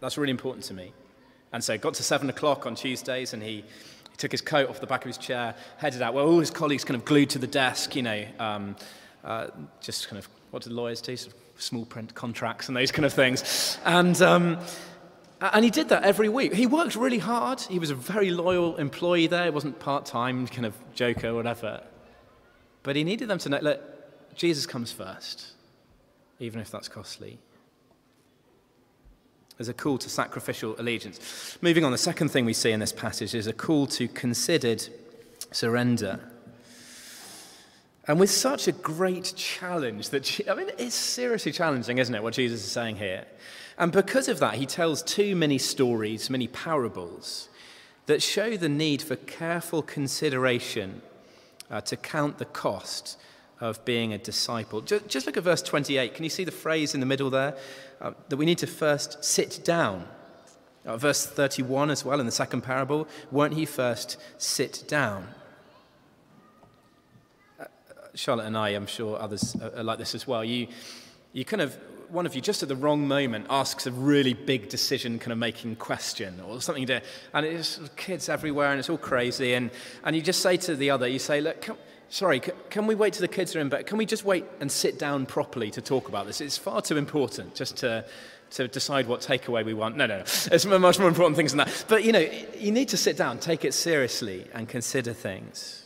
that's 0.00 0.16
really 0.16 0.30
important 0.30 0.64
to 0.66 0.74
me. 0.74 0.92
And 1.52 1.62
so 1.62 1.76
got 1.76 1.94
to 1.94 2.02
7 2.02 2.28
o'clock 2.30 2.66
on 2.66 2.74
Tuesdays, 2.74 3.32
and 3.32 3.42
he, 3.42 3.56
he, 3.56 4.16
took 4.16 4.32
his 4.32 4.40
coat 4.40 4.68
off 4.68 4.80
the 4.80 4.86
back 4.86 5.02
of 5.02 5.08
his 5.08 5.18
chair, 5.18 5.54
headed 5.78 6.02
out. 6.02 6.14
Well, 6.14 6.26
all 6.26 6.40
his 6.40 6.50
colleagues 6.50 6.84
kind 6.84 6.96
of 6.96 7.04
glued 7.04 7.30
to 7.30 7.38
the 7.38 7.46
desk, 7.46 7.96
you 7.96 8.02
know, 8.02 8.24
um, 8.38 8.76
uh, 9.24 9.48
just 9.80 10.08
kind 10.08 10.18
of, 10.18 10.28
what 10.50 10.62
do 10.62 10.70
lawyers 10.70 11.00
do? 11.00 11.16
Sort 11.16 11.34
of 11.34 11.40
small 11.62 11.84
print 11.84 12.14
contracts 12.14 12.68
and 12.68 12.76
those 12.76 12.92
kind 12.92 13.04
of 13.04 13.12
things. 13.12 13.78
And, 13.84 14.20
um, 14.22 14.58
and 15.40 15.64
he 15.64 15.70
did 15.70 15.88
that 15.88 16.02
every 16.02 16.28
week. 16.28 16.54
He 16.54 16.66
worked 16.66 16.96
really 16.96 17.18
hard. 17.18 17.60
He 17.60 17.78
was 17.78 17.90
a 17.90 17.94
very 17.94 18.30
loyal 18.30 18.76
employee 18.76 19.26
there. 19.26 19.46
It 19.46 19.54
wasn't 19.54 19.78
part 19.78 20.06
time, 20.06 20.46
kind 20.46 20.66
of 20.66 20.74
joker 20.94 21.28
or 21.28 21.34
whatever. 21.34 21.82
But 22.82 22.96
he 22.96 23.04
needed 23.04 23.28
them 23.28 23.38
to 23.38 23.48
know 23.48 23.60
that 23.60 24.36
Jesus 24.36 24.66
comes 24.66 24.92
first, 24.92 25.52
even 26.38 26.60
if 26.60 26.70
that's 26.70 26.88
costly. 26.88 27.38
There's 29.56 29.68
a 29.68 29.74
call 29.74 29.98
to 29.98 30.08
sacrificial 30.08 30.74
allegiance. 30.78 31.58
Moving 31.60 31.84
on, 31.84 31.92
the 31.92 31.98
second 31.98 32.30
thing 32.30 32.46
we 32.46 32.54
see 32.54 32.70
in 32.70 32.80
this 32.80 32.92
passage 32.92 33.34
is 33.34 33.46
a 33.46 33.52
call 33.52 33.86
to 33.88 34.08
considered 34.08 34.88
surrender. 35.52 36.20
And 38.10 38.18
with 38.18 38.32
such 38.32 38.66
a 38.66 38.72
great 38.72 39.34
challenge 39.36 40.08
that, 40.08 40.40
I 40.50 40.56
mean, 40.56 40.72
it's 40.78 40.96
seriously 40.96 41.52
challenging, 41.52 41.98
isn't 41.98 42.12
it, 42.12 42.20
what 42.20 42.34
Jesus 42.34 42.64
is 42.64 42.72
saying 42.72 42.96
here? 42.96 43.24
And 43.78 43.92
because 43.92 44.26
of 44.26 44.40
that, 44.40 44.54
he 44.54 44.66
tells 44.66 45.00
too 45.00 45.36
many 45.36 45.58
stories, 45.58 46.28
many 46.28 46.48
parables, 46.48 47.48
that 48.06 48.20
show 48.20 48.56
the 48.56 48.68
need 48.68 49.00
for 49.00 49.14
careful 49.14 49.80
consideration 49.80 51.02
uh, 51.70 51.82
to 51.82 51.96
count 51.96 52.38
the 52.38 52.46
cost 52.46 53.16
of 53.60 53.84
being 53.84 54.12
a 54.12 54.18
disciple. 54.18 54.80
Just, 54.80 55.06
just, 55.06 55.26
look 55.26 55.36
at 55.36 55.44
verse 55.44 55.62
28. 55.62 56.12
Can 56.12 56.24
you 56.24 56.30
see 56.30 56.42
the 56.42 56.50
phrase 56.50 56.94
in 56.94 56.98
the 56.98 57.06
middle 57.06 57.30
there? 57.30 57.56
Uh, 58.00 58.10
that 58.28 58.36
we 58.36 58.44
need 58.44 58.58
to 58.58 58.66
first 58.66 59.22
sit 59.22 59.60
down. 59.62 60.08
Uh, 60.84 60.96
verse 60.96 61.26
31 61.26 61.90
as 61.90 62.04
well 62.04 62.18
in 62.18 62.26
the 62.26 62.32
second 62.32 62.62
parable. 62.62 63.06
Won't 63.30 63.54
he 63.54 63.66
first 63.66 64.16
sit 64.36 64.82
down? 64.88 65.28
Charlotte 68.14 68.46
and 68.46 68.56
I, 68.56 68.70
I'm 68.70 68.86
sure 68.86 69.20
others 69.20 69.56
are 69.56 69.82
like 69.82 69.98
this 69.98 70.14
as 70.14 70.26
well. 70.26 70.44
You, 70.44 70.68
you 71.32 71.44
kind 71.44 71.60
of 71.60 71.76
one 72.10 72.26
of 72.26 72.34
you 72.34 72.40
just 72.40 72.62
at 72.62 72.68
the 72.68 72.76
wrong 72.76 73.06
moment 73.06 73.46
asks 73.50 73.86
a 73.86 73.92
really 73.92 74.34
big 74.34 74.68
decision 74.68 75.18
kind 75.18 75.32
of 75.32 75.38
making 75.38 75.76
question 75.76 76.40
or 76.40 76.60
something 76.60 76.86
to, 76.86 77.00
and 77.32 77.46
it's 77.46 77.80
kids 77.96 78.28
everywhere 78.28 78.70
and 78.70 78.78
it's 78.78 78.90
all 78.90 78.98
crazy. 78.98 79.54
And, 79.54 79.70
and 80.04 80.16
you 80.16 80.22
just 80.22 80.42
say 80.42 80.56
to 80.58 80.76
the 80.76 80.90
other 80.90 81.06
you 81.06 81.18
say 81.18 81.40
look 81.40 81.76
sorry 82.08 82.40
can 82.40 82.88
we 82.88 82.96
wait 82.96 83.14
till 83.14 83.20
the 83.20 83.28
kids 83.28 83.54
are 83.54 83.60
in 83.60 83.68
bed? 83.68 83.86
Can 83.86 83.98
we 83.98 84.06
just 84.06 84.24
wait 84.24 84.44
and 84.60 84.70
sit 84.70 84.98
down 84.98 85.26
properly 85.26 85.70
to 85.70 85.80
talk 85.80 86.08
about 86.08 86.26
this? 86.26 86.40
It's 86.40 86.58
far 86.58 86.82
too 86.82 86.96
important 86.96 87.54
just 87.54 87.76
to 87.78 88.04
to 88.52 88.66
decide 88.66 89.06
what 89.06 89.20
takeaway 89.20 89.64
we 89.64 89.74
want. 89.74 89.96
No 89.96 90.06
no 90.06 90.18
no. 90.18 90.24
It's 90.52 90.66
much 90.66 90.98
more 90.98 91.08
important 91.08 91.36
things 91.36 91.52
than 91.52 91.58
that. 91.58 91.84
But 91.88 92.04
you 92.04 92.12
know 92.12 92.28
you 92.58 92.72
need 92.72 92.88
to 92.88 92.96
sit 92.96 93.16
down 93.16 93.38
take 93.38 93.64
it 93.64 93.74
seriously 93.74 94.46
and 94.52 94.68
consider 94.68 95.12
things 95.12 95.79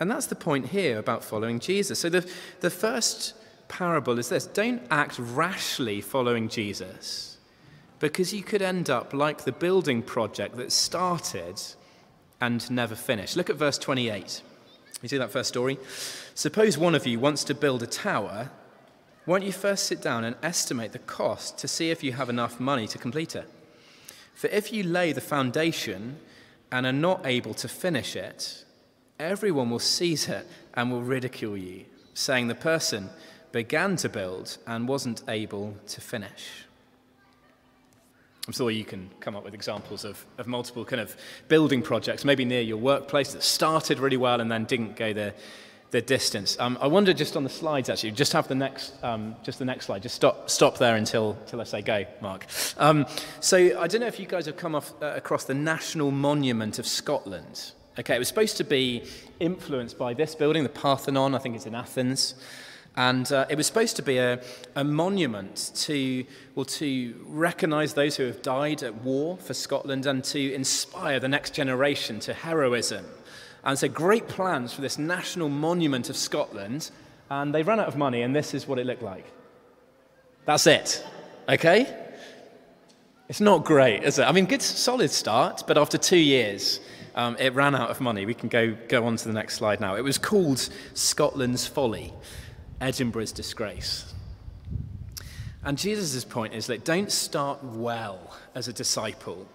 and 0.00 0.10
that's 0.10 0.26
the 0.26 0.34
point 0.34 0.68
here 0.68 0.98
about 0.98 1.22
following 1.24 1.58
jesus 1.58 1.98
so 1.98 2.08
the, 2.08 2.28
the 2.60 2.70
first 2.70 3.34
parable 3.68 4.18
is 4.18 4.28
this 4.28 4.46
don't 4.46 4.82
act 4.90 5.18
rashly 5.18 6.00
following 6.00 6.48
Jesus 6.48 7.38
because 8.00 8.32
you 8.32 8.42
could 8.42 8.62
end 8.62 8.90
up 8.90 9.12
like 9.12 9.44
the 9.44 9.52
building 9.52 10.02
project 10.02 10.56
that 10.56 10.72
started 10.72 11.60
and 12.40 12.70
never 12.70 12.94
finished. 12.94 13.36
Look 13.36 13.50
at 13.50 13.56
verse 13.56 13.78
28. 13.78 14.42
You 15.02 15.08
see 15.08 15.18
that 15.18 15.30
first 15.30 15.48
story? 15.48 15.78
Suppose 16.34 16.76
one 16.76 16.94
of 16.94 17.06
you 17.06 17.18
wants 17.18 17.44
to 17.44 17.54
build 17.54 17.82
a 17.82 17.86
tower. 17.86 18.50
Won't 19.26 19.44
you 19.44 19.52
first 19.52 19.86
sit 19.86 20.02
down 20.02 20.24
and 20.24 20.36
estimate 20.42 20.92
the 20.92 20.98
cost 20.98 21.58
to 21.58 21.68
see 21.68 21.90
if 21.90 22.04
you 22.04 22.12
have 22.12 22.28
enough 22.28 22.60
money 22.60 22.86
to 22.88 22.98
complete 22.98 23.34
it? 23.34 23.48
For 24.34 24.48
if 24.48 24.72
you 24.72 24.82
lay 24.82 25.12
the 25.12 25.20
foundation 25.20 26.18
and 26.70 26.84
are 26.84 26.92
not 26.92 27.24
able 27.24 27.54
to 27.54 27.68
finish 27.68 28.16
it, 28.16 28.63
everyone 29.18 29.70
will 29.70 29.78
seize 29.78 30.28
it 30.28 30.46
and 30.74 30.90
will 30.90 31.02
ridicule 31.02 31.56
you, 31.56 31.84
saying, 32.14 32.48
The 32.48 32.54
person 32.54 33.10
began 33.52 33.96
to 33.96 34.08
build 34.08 34.58
and 34.66 34.88
wasn't 34.88 35.22
able 35.28 35.76
to 35.86 36.00
finish. 36.00 36.64
I'm 38.46 38.52
sure 38.52 38.70
you 38.70 38.84
can 38.84 39.08
come 39.20 39.36
up 39.36 39.44
with 39.44 39.54
examples 39.54 40.04
of, 40.04 40.22
of 40.36 40.46
multiple 40.46 40.84
kind 40.84 41.00
of 41.00 41.16
building 41.48 41.80
projects, 41.80 42.24
maybe 42.24 42.44
near 42.44 42.60
your 42.60 42.76
workplace, 42.76 43.32
that 43.32 43.42
started 43.42 43.98
really 43.98 44.18
well 44.18 44.40
and 44.40 44.50
then 44.50 44.64
didn't 44.64 44.96
go 44.96 45.14
the, 45.14 45.32
the 45.92 46.02
distance. 46.02 46.58
Um, 46.58 46.76
I 46.78 46.86
wonder 46.86 47.14
just 47.14 47.36
on 47.36 47.44
the 47.44 47.48
slides, 47.48 47.88
actually, 47.88 48.10
just 48.10 48.34
have 48.34 48.46
the 48.46 48.54
next, 48.54 49.02
um, 49.02 49.36
just 49.42 49.58
the 49.58 49.64
next 49.64 49.86
slide. 49.86 50.02
Just 50.02 50.16
stop, 50.16 50.50
stop 50.50 50.76
there 50.76 50.96
until, 50.96 51.38
until 51.40 51.62
I 51.62 51.64
say 51.64 51.80
go, 51.80 52.04
Mark. 52.20 52.46
Um, 52.76 53.06
so 53.40 53.56
I 53.56 53.86
don't 53.86 54.02
know 54.02 54.08
if 54.08 54.20
you 54.20 54.26
guys 54.26 54.44
have 54.44 54.58
come 54.58 54.74
off, 54.74 54.92
uh, 55.00 55.12
across 55.14 55.44
the 55.44 55.54
National 55.54 56.10
Monument 56.10 56.78
of 56.78 56.86
Scotland. 56.86 57.72
Okay, 57.96 58.16
it 58.16 58.18
was 58.18 58.26
supposed 58.26 58.56
to 58.56 58.64
be 58.64 59.04
influenced 59.38 59.96
by 59.96 60.14
this 60.14 60.34
building, 60.34 60.64
the 60.64 60.68
Parthenon, 60.68 61.32
I 61.32 61.38
think 61.38 61.54
it's 61.54 61.66
in 61.66 61.76
Athens. 61.76 62.34
And 62.96 63.30
uh, 63.30 63.46
it 63.48 63.56
was 63.56 63.68
supposed 63.68 63.94
to 63.96 64.02
be 64.02 64.18
a, 64.18 64.40
a 64.74 64.82
monument 64.82 65.70
to, 65.76 66.24
well, 66.56 66.64
to 66.64 67.14
recognize 67.24 67.94
those 67.94 68.16
who 68.16 68.24
have 68.24 68.42
died 68.42 68.82
at 68.82 68.96
war 69.02 69.36
for 69.36 69.54
Scotland 69.54 70.06
and 70.06 70.24
to 70.24 70.52
inspire 70.52 71.20
the 71.20 71.28
next 71.28 71.54
generation 71.54 72.18
to 72.20 72.34
heroism. 72.34 73.04
And 73.62 73.78
so, 73.78 73.88
great 73.88 74.26
plans 74.26 74.72
for 74.72 74.80
this 74.80 74.98
national 74.98 75.48
monument 75.48 76.10
of 76.10 76.16
Scotland. 76.16 76.90
And 77.30 77.54
they 77.54 77.62
ran 77.62 77.78
out 77.78 77.86
of 77.86 77.96
money, 77.96 78.22
and 78.22 78.34
this 78.34 78.54
is 78.54 78.66
what 78.66 78.80
it 78.80 78.86
looked 78.86 79.02
like. 79.02 79.26
That's 80.46 80.66
it. 80.66 81.04
Okay? 81.48 81.86
It's 83.28 83.40
not 83.40 83.64
great, 83.64 84.02
is 84.02 84.18
it? 84.18 84.24
I 84.24 84.32
mean, 84.32 84.46
good, 84.46 84.62
solid 84.62 85.12
start, 85.12 85.62
but 85.66 85.78
after 85.78 85.96
two 85.96 86.18
years, 86.18 86.80
um, 87.14 87.36
it 87.38 87.54
ran 87.54 87.74
out 87.74 87.90
of 87.90 88.00
money. 88.00 88.26
We 88.26 88.34
can 88.34 88.48
go, 88.48 88.76
go 88.88 89.06
on 89.06 89.16
to 89.16 89.28
the 89.28 89.34
next 89.34 89.56
slide 89.56 89.80
now. 89.80 89.96
It 89.96 90.02
was 90.02 90.18
called 90.18 90.68
Scotland's 90.94 91.66
Folly. 91.66 92.12
Edinburgh's 92.80 93.32
disgrace. 93.32 94.12
And 95.64 95.78
Jesus' 95.78 96.24
point 96.24 96.52
is 96.52 96.66
that 96.66 96.84
don't 96.84 97.10
start 97.10 97.64
well 97.64 98.36
as 98.54 98.68
a 98.68 98.72
disciple 98.72 99.48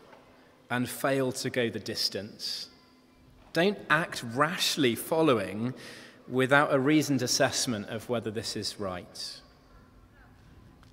and 0.70 0.90
fail 0.90 1.32
to 1.34 1.50
go 1.50 1.70
the 1.70 1.80
distance. 1.80 2.70
Don't 3.54 3.78
act 3.90 4.24
rashly 4.34 4.96
following 4.96 5.74
without 6.28 6.74
a 6.74 6.80
reasoned 6.80 7.22
assessment 7.22 7.90
of 7.90 8.10
whether 8.10 8.32
this 8.32 8.56
is 8.56 8.80
right. 8.80 9.42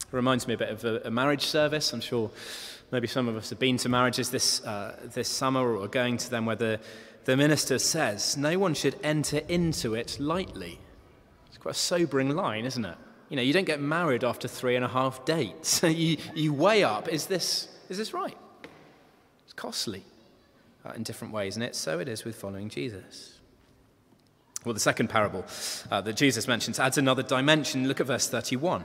It 0.01 0.13
reminds 0.13 0.47
me 0.47 0.55
a 0.55 0.59
bit 0.59 0.71
of 0.71 0.85
a, 0.85 1.01
a 1.07 1.11
marriage 1.11 1.47
service. 1.47 1.93
I'm 1.93 2.01
sure 2.01 2.31
maybe 2.91 3.07
some 3.07 3.29
of 3.29 3.37
us 3.37 3.51
have 3.51 3.59
been 3.59 3.77
to 3.79 3.89
marriages 3.89 4.31
this, 4.31 4.65
uh, 4.65 4.97
this 5.15 5.29
summer 5.29 5.61
or 5.61 5.85
are 5.85 5.89
going 5.89 6.17
to 6.19 6.31
them 6.31 6.47
where 6.47 6.57
the, 6.57 6.81
the 7.25 7.37
minister 7.37 7.79
says 7.79 8.37
no 8.37 8.59
one 8.59 8.75
should 8.75 8.97
enter 9.03 9.39
into 9.49 9.95
it 9.95 10.19
lightly. 10.21 10.79
It's 11.49 11.59
quite 11.59 11.75
a 11.75 11.79
sobering 11.79 12.31
line, 12.31 12.65
isn't 12.65 12.85
it? 12.85 12.97
You 13.29 13.37
know, 13.37 13.43
you 13.43 13.53
don't 13.53 13.65
get 13.65 13.81
married 13.81 14.23
after 14.23 14.47
three 14.47 14.77
and 14.77 14.85
a 14.85 14.89
half 14.89 15.25
dates. 15.25 15.83
you, 15.85 16.17
you 16.35 16.53
weigh 16.53 16.85
up, 16.85 17.09
is 17.09 17.27
this, 17.27 17.69
is 17.89 17.99
this 17.99 18.15
right? 18.15 18.37
It's 19.45 19.53
costly 19.53 20.05
uh, 20.85 20.93
in 20.93 21.03
different 21.03 21.35
ways, 21.35 21.57
and 21.57 21.65
it, 21.65 21.75
so 21.75 21.99
it 21.99 22.09
is 22.09 22.25
with 22.25 22.37
following 22.37 22.69
Jesus. 22.69 23.39
Well, 24.65 24.75
the 24.75 24.81
second 24.81 25.09
parable 25.09 25.45
uh, 25.91 26.01
that 26.01 26.17
Jesus 26.17 26.49
mentions 26.49 26.81
adds 26.81 26.99
another 26.99 27.23
dimension. 27.23 27.87
Look 27.87 28.01
at 28.01 28.07
verse 28.07 28.29
31. 28.29 28.85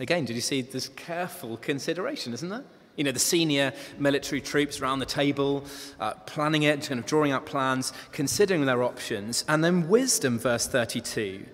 Again, 0.00 0.24
did 0.24 0.36
you 0.36 0.42
see 0.42 0.62
this 0.62 0.88
careful 0.88 1.56
consideration, 1.58 2.32
isn't 2.32 2.48
there? 2.48 2.64
You 2.96 3.04
know, 3.04 3.12
the 3.12 3.18
senior 3.18 3.72
military 3.98 4.40
troops 4.40 4.80
around 4.80 4.98
the 4.98 5.06
table, 5.06 5.64
uh, 6.00 6.14
planning 6.26 6.62
it, 6.62 6.82
kind 6.82 6.98
of 6.98 7.06
drawing 7.06 7.32
out 7.32 7.46
plans, 7.46 7.92
considering 8.10 8.64
their 8.64 8.82
options. 8.82 9.44
And 9.48 9.64
then 9.64 9.88
wisdom, 9.88 10.38
verse 10.38 10.66
32, 10.66 11.46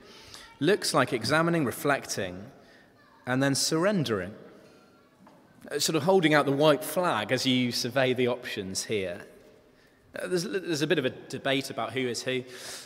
looks 0.61 0.95
like 0.95 1.13
examining, 1.13 1.65
reflecting, 1.65 2.45
and 3.27 3.43
then 3.43 3.55
surrendering. 3.55 4.35
Uh, 5.71 5.79
sort 5.79 5.97
of 5.97 6.05
holding 6.05 6.35
out 6.35 6.47
the 6.47 6.53
white 6.53 6.83
flag 6.83 7.31
as 7.31 7.47
you 7.47 7.71
survey 7.71 8.15
the 8.15 8.27
options 8.27 8.85
here. 8.85 9.21
Uh, 10.19 10.27
there's, 10.27 10.45
there's, 10.45 10.83
a 10.83 10.87
bit 10.87 10.99
of 10.99 11.05
a 11.05 11.11
debate 11.11 11.71
about 11.71 11.93
who 11.93 12.09
is 12.09 12.23
who 12.23 12.43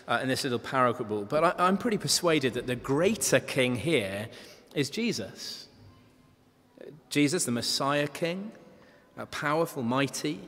uh, 0.09 0.19
in 0.23 0.29
this 0.29 0.43
little 0.43 0.59
parable, 0.59 1.25
but 1.25 1.45
I, 1.45 1.67
I'm 1.67 1.79
pretty 1.79 1.99
persuaded 1.99 2.55
that 2.55 2.67
the 2.67 2.75
greater 2.75 3.39
king 3.39 3.77
here 3.77 4.29
is 4.75 4.91
Jesus. 4.91 5.69
Jesus, 7.11 7.45
the 7.45 7.53
Messiah 7.53 8.09
King, 8.09 8.53
a 9.17 9.27
powerful, 9.27 9.83
mighty. 9.83 10.41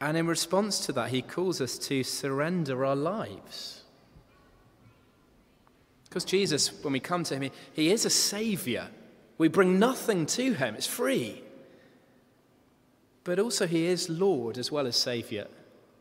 And 0.00 0.16
in 0.16 0.26
response 0.26 0.84
to 0.86 0.92
that, 0.92 1.10
he 1.10 1.22
calls 1.22 1.60
us 1.60 1.78
to 1.78 2.02
surrender 2.02 2.84
our 2.84 2.96
lives. 2.96 3.82
Because 6.04 6.24
Jesus, 6.24 6.70
when 6.82 6.92
we 6.92 7.00
come 7.00 7.24
to 7.24 7.36
him, 7.36 7.50
he 7.72 7.90
is 7.90 8.04
a 8.04 8.10
savior. 8.10 8.88
We 9.36 9.48
bring 9.48 9.78
nothing 9.78 10.26
to 10.26 10.54
him, 10.54 10.74
it's 10.74 10.86
free. 10.86 11.42
But 13.24 13.38
also, 13.38 13.66
he 13.66 13.86
is 13.86 14.08
Lord 14.08 14.58
as 14.58 14.70
well 14.70 14.86
as 14.86 14.96
savior. 14.96 15.48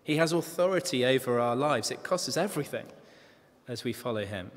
He 0.03 0.17
has 0.17 0.33
authority 0.33 1.05
over 1.05 1.39
our 1.39 1.55
lives. 1.55 1.89
It 1.89 2.03
costs 2.03 2.27
us 2.27 2.37
everything 2.37 2.85
as 3.67 3.83
we 3.83 3.93
follow 3.93 4.25
him. 4.25 4.51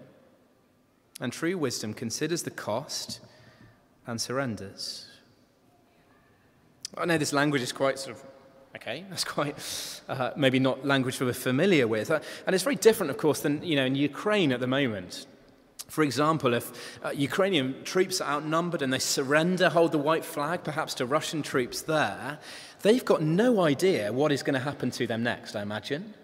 And 1.20 1.32
true 1.32 1.56
wisdom 1.56 1.94
considers 1.94 2.42
the 2.42 2.50
cost 2.50 3.20
and 4.06 4.20
surrenders. 4.20 5.06
I 6.96 7.04
know 7.04 7.18
this 7.18 7.32
language 7.32 7.62
is 7.62 7.72
quite 7.72 7.98
sort 7.98 8.16
of, 8.16 8.24
okay, 8.76 9.04
that's 9.10 9.24
quite 9.24 9.56
uh, 10.08 10.32
maybe 10.36 10.58
not 10.58 10.84
language 10.84 11.20
we're 11.20 11.32
familiar 11.32 11.88
with. 11.88 12.10
Uh, 12.10 12.20
and 12.46 12.54
it's 12.54 12.64
very 12.64 12.76
different, 12.76 13.10
of 13.10 13.18
course, 13.18 13.40
than, 13.40 13.62
you 13.62 13.76
know, 13.76 13.86
in 13.86 13.94
Ukraine 13.94 14.52
at 14.52 14.60
the 14.60 14.66
moment. 14.66 15.26
For 15.88 16.02
example, 16.02 16.52
if 16.52 16.98
uh, 17.04 17.10
Ukrainian 17.10 17.84
troops 17.84 18.20
are 18.20 18.28
outnumbered 18.28 18.82
and 18.82 18.92
they 18.92 18.98
surrender, 18.98 19.68
hold 19.68 19.92
the 19.92 19.98
white 19.98 20.24
flag, 20.24 20.64
perhaps 20.64 20.94
to 20.94 21.06
Russian 21.06 21.42
troops 21.42 21.82
there, 21.82 22.38
they've 22.82 23.04
got 23.04 23.22
no 23.22 23.60
idea 23.60 24.12
what 24.12 24.32
is 24.32 24.42
going 24.42 24.54
to 24.54 24.60
happen 24.60 24.90
to 24.92 25.06
them 25.06 25.22
next, 25.22 25.54
I 25.54 25.62
imagine. 25.62 26.14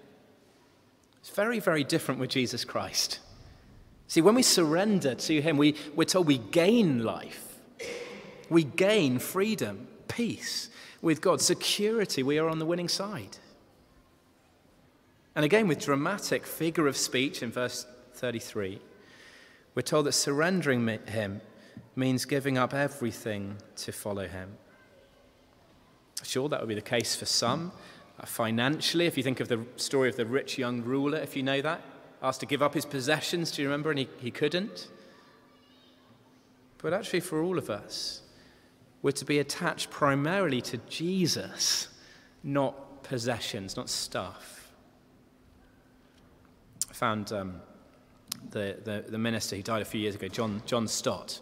It's 1.20 1.30
very, 1.30 1.60
very 1.60 1.84
different 1.84 2.18
with 2.20 2.30
Jesus 2.30 2.64
Christ. 2.64 3.20
See, 4.12 4.20
when 4.20 4.34
we 4.34 4.42
surrender 4.42 5.14
to 5.14 5.40
Him, 5.40 5.56
we, 5.56 5.74
we're 5.96 6.04
told 6.04 6.26
we 6.26 6.36
gain 6.36 7.02
life 7.02 7.48
we 8.50 8.62
gain 8.62 9.18
freedom, 9.18 9.88
peace 10.06 10.68
with 11.00 11.22
God, 11.22 11.40
security. 11.40 12.22
We 12.22 12.36
are 12.36 12.46
on 12.46 12.58
the 12.58 12.66
winning 12.66 12.90
side. 12.90 13.38
And 15.34 15.46
again, 15.46 15.66
with 15.66 15.80
dramatic 15.80 16.44
figure 16.44 16.86
of 16.86 16.98
speech 16.98 17.42
in 17.42 17.50
verse 17.50 17.86
33, 18.16 18.80
we're 19.74 19.80
told 19.80 20.04
that 20.04 20.12
surrendering 20.12 20.86
Him 21.06 21.40
means 21.96 22.26
giving 22.26 22.58
up 22.58 22.74
everything 22.74 23.56
to 23.76 23.92
follow 23.92 24.28
Him. 24.28 24.58
Sure, 26.22 26.50
that 26.50 26.60
would 26.60 26.68
be 26.68 26.74
the 26.74 26.82
case 26.82 27.16
for 27.16 27.24
some. 27.24 27.72
Uh, 28.20 28.26
financially, 28.26 29.06
if 29.06 29.16
you 29.16 29.22
think 29.22 29.40
of 29.40 29.48
the 29.48 29.64
story 29.76 30.10
of 30.10 30.16
the 30.16 30.26
rich 30.26 30.58
young 30.58 30.82
ruler, 30.82 31.16
if 31.16 31.34
you 31.34 31.42
know 31.42 31.62
that, 31.62 31.80
asked 32.22 32.40
to 32.40 32.46
give 32.46 32.62
up 32.62 32.74
his 32.74 32.86
possessions, 32.86 33.50
do 33.50 33.62
you 33.62 33.68
remember? 33.68 33.90
And 33.90 33.98
he, 33.98 34.08
he 34.18 34.30
couldn't. 34.30 34.88
But 36.78 36.92
actually, 36.92 37.20
for 37.20 37.42
all 37.42 37.58
of 37.58 37.68
us, 37.68 38.22
we're 39.02 39.12
to 39.12 39.24
be 39.24 39.38
attached 39.40 39.90
primarily 39.90 40.60
to 40.62 40.78
Jesus, 40.88 41.88
not 42.42 43.02
possessions, 43.02 43.76
not 43.76 43.88
stuff. 43.88 44.72
I 46.88 46.94
found 46.94 47.32
um, 47.32 47.60
the, 48.50 48.78
the, 48.84 49.04
the, 49.08 49.18
minister 49.18 49.56
who 49.56 49.62
died 49.62 49.82
a 49.82 49.84
few 49.84 50.00
years 50.00 50.14
ago, 50.14 50.28
John, 50.28 50.62
John 50.66 50.86
Stott, 50.86 51.40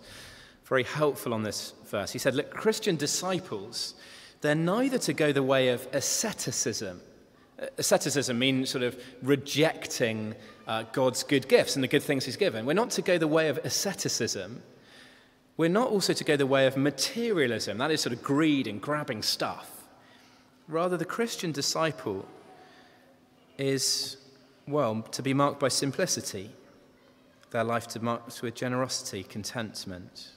very 0.65 0.85
helpful 0.85 1.35
on 1.35 1.43
this 1.43 1.75
verse. 1.87 2.13
He 2.13 2.19
said, 2.19 2.35
Look, 2.35 2.51
Christian 2.51 2.97
disciples, 2.97 3.95
they're 4.41 4.55
neither 4.55 4.99
to 4.99 5.13
go 5.13 5.33
the 5.33 5.43
way 5.43 5.69
of 5.69 5.87
asceticism. 5.93 7.03
Asceticism 7.77 8.39
means 8.39 8.71
sort 8.71 8.85
of 8.85 8.99
rejecting 9.23 10.35
uh, 10.71 10.85
God's 10.93 11.23
good 11.23 11.49
gifts 11.49 11.75
and 11.75 11.83
the 11.83 11.89
good 11.89 12.03
things 12.03 12.25
He's 12.25 12.37
given. 12.37 12.65
We're 12.65 12.73
not 12.73 12.91
to 12.93 13.03
go 13.03 13.19
the 13.19 13.29
way 13.29 13.49
of 13.49 13.59
asceticism 13.59 14.63
we're 15.61 15.69
not 15.69 15.91
also 15.91 16.15
to 16.15 16.25
go 16.25 16.39
the 16.39 16.47
way 16.47 16.67
of 16.67 16.79
materialism, 16.79 17.77
that 17.77 17.91
is 17.91 18.01
sort 18.01 18.15
of 18.15 18.23
greed 18.23 18.67
and 18.67 18.81
grabbing 18.81 19.21
stuff. 19.21 19.71
Rather, 20.69 20.97
the 20.97 21.05
Christian 21.05 21.53
disciple 21.53 22.27
is, 23.59 24.17
well, 24.67 25.03
to 25.11 25.21
be 25.21 25.35
marked 25.35 25.61
by 25.61 25.69
simplicity, 25.69 26.49
their 27.51 27.63
life 27.63 27.87
to 27.89 28.03
marked 28.03 28.41
with 28.41 28.55
generosity, 28.55 29.23
contentment. 29.23 30.31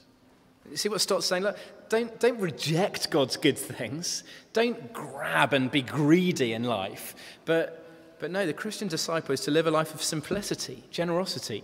You 0.70 0.76
see 0.76 0.90
what 0.90 1.00
Stott's 1.00 1.24
saying? 1.24 1.44
Look, 1.44 1.56
don't, 1.88 2.20
don't 2.20 2.38
reject 2.38 3.08
God's 3.08 3.38
good 3.38 3.56
things. 3.56 4.24
Don't 4.52 4.92
grab 4.92 5.54
and 5.54 5.70
be 5.70 5.80
greedy 5.80 6.52
in 6.52 6.64
life. 6.64 7.14
But, 7.46 7.83
but 8.24 8.30
no, 8.30 8.46
the 8.46 8.54
Christian 8.54 8.88
disciple 8.88 9.34
is 9.34 9.42
to 9.42 9.50
live 9.50 9.66
a 9.66 9.70
life 9.70 9.94
of 9.94 10.02
simplicity, 10.02 10.82
generosity, 10.90 11.62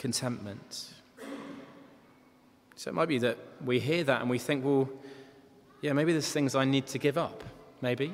contentment. 0.00 0.92
So 2.74 2.90
it 2.90 2.94
might 2.94 3.06
be 3.06 3.18
that 3.18 3.38
we 3.64 3.78
hear 3.78 4.02
that 4.02 4.20
and 4.20 4.28
we 4.28 4.40
think, 4.40 4.64
well, 4.64 4.88
yeah, 5.80 5.92
maybe 5.92 6.10
there's 6.10 6.32
things 6.32 6.56
I 6.56 6.64
need 6.64 6.88
to 6.88 6.98
give 6.98 7.16
up, 7.16 7.44
maybe, 7.80 8.12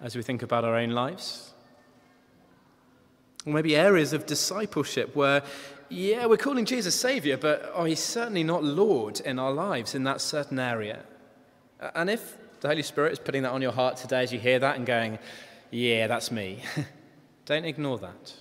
as 0.00 0.16
we 0.16 0.22
think 0.22 0.42
about 0.42 0.64
our 0.64 0.74
own 0.74 0.92
lives. 0.92 1.52
Or 3.44 3.52
maybe 3.52 3.76
areas 3.76 4.14
of 4.14 4.24
discipleship 4.24 5.14
where, 5.14 5.42
yeah, 5.90 6.24
we're 6.24 6.38
calling 6.38 6.64
Jesus 6.64 6.98
Savior, 6.98 7.36
but 7.36 7.72
oh, 7.74 7.84
He's 7.84 8.02
certainly 8.02 8.42
not 8.42 8.64
Lord 8.64 9.20
in 9.20 9.38
our 9.38 9.52
lives 9.52 9.94
in 9.94 10.04
that 10.04 10.22
certain 10.22 10.58
area. 10.58 11.02
And 11.94 12.08
if 12.08 12.38
the 12.62 12.68
Holy 12.68 12.80
Spirit 12.80 13.12
is 13.12 13.18
putting 13.18 13.42
that 13.42 13.52
on 13.52 13.60
your 13.60 13.72
heart 13.72 13.98
today 13.98 14.22
as 14.22 14.32
you 14.32 14.38
hear 14.38 14.58
that 14.60 14.76
and 14.76 14.86
going, 14.86 15.18
yeah, 15.70 16.06
that's 16.06 16.30
me, 16.30 16.62
don't 17.46 17.64
ignore 17.64 17.98
that. 17.98 18.34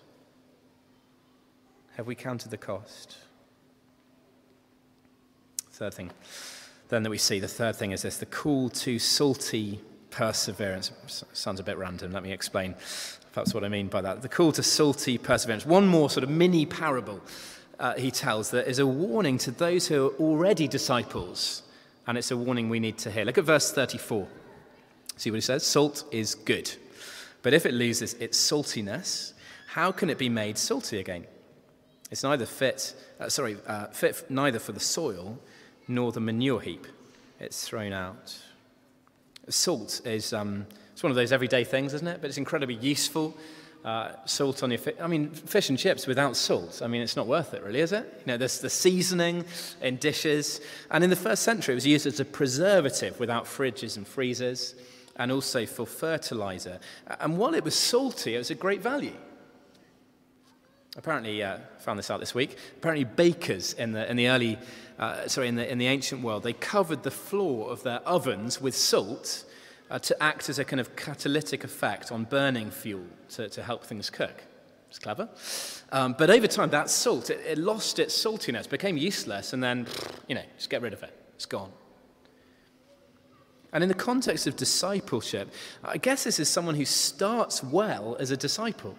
Have 1.97 2.07
we 2.07 2.15
counted 2.15 2.49
the 2.49 2.57
cost? 2.57 3.17
Third 5.71 5.93
thing, 5.93 6.11
then 6.89 7.03
that 7.03 7.09
we 7.09 7.17
see, 7.17 7.39
the 7.39 7.47
third 7.47 7.75
thing 7.75 7.91
is 7.91 8.03
this 8.03 8.17
the 8.17 8.25
call 8.25 8.69
to 8.69 8.99
salty 8.99 9.81
perseverance. 10.09 10.91
Sounds 11.33 11.59
a 11.59 11.63
bit 11.63 11.77
random, 11.77 12.11
let 12.11 12.23
me 12.23 12.31
explain. 12.31 12.75
That's 13.33 13.53
what 13.53 13.63
I 13.63 13.69
mean 13.69 13.87
by 13.87 14.01
that. 14.01 14.21
The 14.21 14.29
call 14.29 14.51
to 14.51 14.63
salty 14.63 15.17
perseverance. 15.17 15.65
One 15.65 15.87
more 15.87 16.09
sort 16.09 16.23
of 16.23 16.29
mini 16.29 16.67
parable 16.67 17.19
uh, 17.79 17.93
he 17.95 18.11
tells 18.11 18.51
that 18.51 18.67
is 18.67 18.79
a 18.79 18.87
warning 18.87 19.37
to 19.39 19.51
those 19.51 19.87
who 19.87 20.07
are 20.07 20.13
already 20.13 20.67
disciples, 20.67 21.63
and 22.07 22.17
it's 22.17 22.31
a 22.31 22.37
warning 22.37 22.69
we 22.69 22.79
need 22.79 22.97
to 22.99 23.11
hear. 23.11 23.25
Look 23.25 23.37
at 23.37 23.43
verse 23.43 23.71
34. 23.71 24.27
See 25.17 25.31
what 25.31 25.35
he 25.35 25.41
says? 25.41 25.65
Salt 25.65 26.05
is 26.11 26.35
good, 26.35 26.73
but 27.43 27.53
if 27.53 27.65
it 27.65 27.73
loses 27.73 28.15
its 28.15 28.39
saltiness, 28.39 29.33
how 29.67 29.91
can 29.91 30.09
it 30.09 30.17
be 30.17 30.29
made 30.29 30.57
salty 30.57 30.99
again? 30.99 31.25
It's 32.09 32.23
neither 32.23 32.45
fit, 32.45 32.95
uh, 33.19 33.29
sorry, 33.29 33.57
uh, 33.67 33.87
fit 33.87 34.25
neither 34.29 34.59
for 34.59 34.71
the 34.71 34.79
soil 34.79 35.39
nor 35.87 36.11
the 36.11 36.19
manure 36.19 36.61
heap. 36.61 36.87
It's 37.39 37.67
thrown 37.67 37.93
out. 37.93 38.39
Salt 39.49 40.01
is 40.05 40.31
um, 40.31 40.65
it's 40.93 41.03
one 41.03 41.11
of 41.11 41.15
those 41.15 41.31
everyday 41.31 41.63
things, 41.63 41.93
isn't 41.93 42.07
it? 42.07 42.21
But 42.21 42.29
it's 42.29 42.37
incredibly 42.37 42.75
useful. 42.75 43.35
Uh, 43.83 44.13
salt 44.23 44.63
on 44.63 44.71
your 44.71 44.77
fish. 44.77 44.95
I 45.01 45.07
mean, 45.07 45.29
fish 45.29 45.67
and 45.67 45.77
chips 45.77 46.07
without 46.07 46.37
salt. 46.37 46.81
I 46.81 46.87
mean, 46.87 47.01
it's 47.01 47.17
not 47.17 47.27
worth 47.27 47.53
it, 47.53 47.61
really, 47.63 47.81
is 47.81 47.91
it? 47.91 48.05
You 48.19 48.31
know, 48.31 48.37
there's 48.37 48.59
the 48.59 48.69
seasoning 48.69 49.43
in 49.81 49.97
dishes. 49.97 50.61
And 50.89 51.03
in 51.03 51.09
the 51.09 51.17
first 51.17 51.43
century, 51.43 51.73
it 51.73 51.75
was 51.75 51.85
used 51.85 52.07
as 52.07 52.21
a 52.21 52.25
preservative 52.25 53.19
without 53.19 53.43
fridges 53.43 53.97
and 53.97 54.07
freezers, 54.07 54.75
and 55.17 55.31
also 55.31 55.65
for 55.65 55.85
fertilizer. 55.85 56.79
And 57.19 57.37
while 57.37 57.53
it 57.53 57.63
was 57.63 57.75
salty, 57.75 58.35
it 58.35 58.39
was 58.39 58.51
a 58.51 58.55
great 58.55 58.81
value. 58.81 59.15
Apparently, 60.95 61.41
uh, 61.41 61.57
found 61.79 61.97
this 61.97 62.11
out 62.11 62.19
this 62.19 62.35
week. 62.35 62.55
Apparently, 62.77 63.03
bakers 63.03 63.73
in 63.73 63.93
the, 63.93 64.09
in 64.09 64.15
the 64.15 64.27
early, 64.27 64.59
uh, 64.99 65.27
sorry, 65.27 65.47
in 65.47 65.55
the, 65.55 65.71
in 65.71 65.79
the 65.79 65.87
ancient 65.87 66.21
world, 66.21 66.43
they 66.43 66.53
covered 66.53 67.01
the 67.01 67.11
floor 67.11 67.71
of 67.71 67.81
their 67.81 67.99
ovens 68.07 68.61
with 68.61 68.75
salt 68.75 69.43
uh, 69.89 69.97
to 69.99 70.21
act 70.21 70.49
as 70.49 70.59
a 70.59 70.65
kind 70.65 70.79
of 70.79 70.95
catalytic 70.95 71.63
effect 71.63 72.11
on 72.11 72.25
burning 72.25 72.69
fuel 72.69 73.05
to, 73.29 73.49
to 73.49 73.63
help 73.63 73.83
things 73.83 74.11
cook. 74.11 74.43
It's 74.89 74.99
clever. 74.99 75.27
Um, 75.91 76.13
but 76.15 76.29
over 76.29 76.45
time, 76.45 76.69
that 76.69 76.91
salt, 76.91 77.31
it, 77.31 77.41
it 77.43 77.57
lost 77.57 77.97
its 77.97 78.15
saltiness, 78.15 78.69
became 78.69 78.95
useless, 78.95 79.53
and 79.53 79.63
then, 79.63 79.87
you 80.27 80.35
know, 80.35 80.43
just 80.57 80.69
get 80.69 80.83
rid 80.83 80.93
of 80.93 81.01
it. 81.01 81.17
It's 81.33 81.47
gone. 81.47 81.71
And 83.73 83.83
in 83.83 83.89
the 83.89 83.95
context 83.95 84.47
of 84.47 84.55
discipleship, 84.55 85.51
I 85.83 85.97
guess 85.97 86.23
this 86.23 86.39
is 86.39 86.47
someone 86.47 86.75
who 86.75 86.85
starts 86.85 87.63
well 87.63 88.15
as 88.19 88.31
a 88.31 88.37
disciple, 88.37 88.95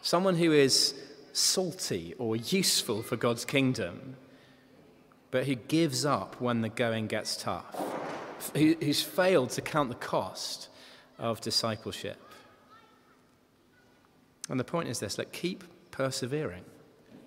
someone 0.00 0.36
who 0.36 0.52
is 0.52 0.94
salty 1.32 2.14
or 2.18 2.36
useful 2.36 3.02
for 3.02 3.16
God's 3.16 3.44
kingdom, 3.44 4.16
but 5.30 5.46
who 5.46 5.56
gives 5.56 6.06
up 6.06 6.40
when 6.40 6.62
the 6.62 6.68
going 6.68 7.08
gets 7.08 7.36
tough 7.36 7.94
who's 8.52 9.02
failed 9.02 9.50
to 9.50 9.62
count 9.62 9.88
the 9.88 9.94
cost 9.94 10.68
of 11.18 11.40
discipleship. 11.40 12.20
And 14.48 14.60
the 14.60 14.64
point 14.64 14.88
is 14.88 15.00
this 15.00 15.16
like, 15.16 15.32
keep 15.32 15.64
persevering, 15.90 16.64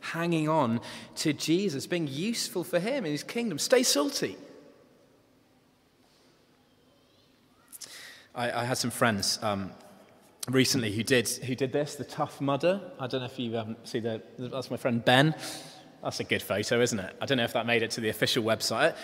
hanging 0.01 0.47
on 0.47 0.81
to 1.15 1.33
Jesus, 1.33 1.87
being 1.87 2.07
useful 2.07 2.63
for 2.63 2.79
Him 2.79 3.05
in 3.05 3.11
His 3.11 3.23
kingdom. 3.23 3.57
Stay 3.57 3.83
salty. 3.83 4.37
I, 8.37 8.61
I 8.61 8.63
had 8.65 8.77
some 8.77 8.91
friends 8.91 9.39
um, 9.41 9.71
recently 10.47 10.91
who 10.93 11.01
did, 11.01 11.27
who 11.27 11.55
did 11.55 11.73
this, 11.73 11.95
the 11.95 12.03
Tough 12.03 12.39
Mudder. 12.39 12.79
I 12.99 13.07
don't 13.07 13.21
know 13.21 13.25
if 13.25 13.39
you 13.39 13.57
um, 13.57 13.75
see 13.83 13.99
the, 13.99 14.21
that's 14.37 14.69
my 14.69 14.77
friend 14.77 15.03
Ben. 15.03 15.35
That's 16.03 16.19
a 16.19 16.23
good 16.23 16.43
photo, 16.43 16.79
isn't 16.79 16.99
it? 16.99 17.15
I 17.19 17.25
don't 17.25 17.39
know 17.39 17.43
if 17.43 17.53
that 17.53 17.65
made 17.65 17.81
it 17.81 17.89
to 17.91 18.01
the 18.01 18.09
official 18.09 18.43
website. 18.43 18.95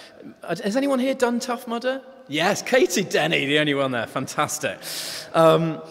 Uh, 0.44 0.56
has 0.64 0.78
anyone 0.78 1.00
here 1.00 1.16
done 1.16 1.40
Tough 1.40 1.68
Mudder? 1.68 2.04
Yes, 2.28 2.62
Katie 2.62 3.04
Denny, 3.04 3.48
the 3.48 3.58
only 3.58 3.74
one 3.74 3.92
there. 3.92 4.06
Fantastic. 4.06 4.78
Um, 5.34 5.82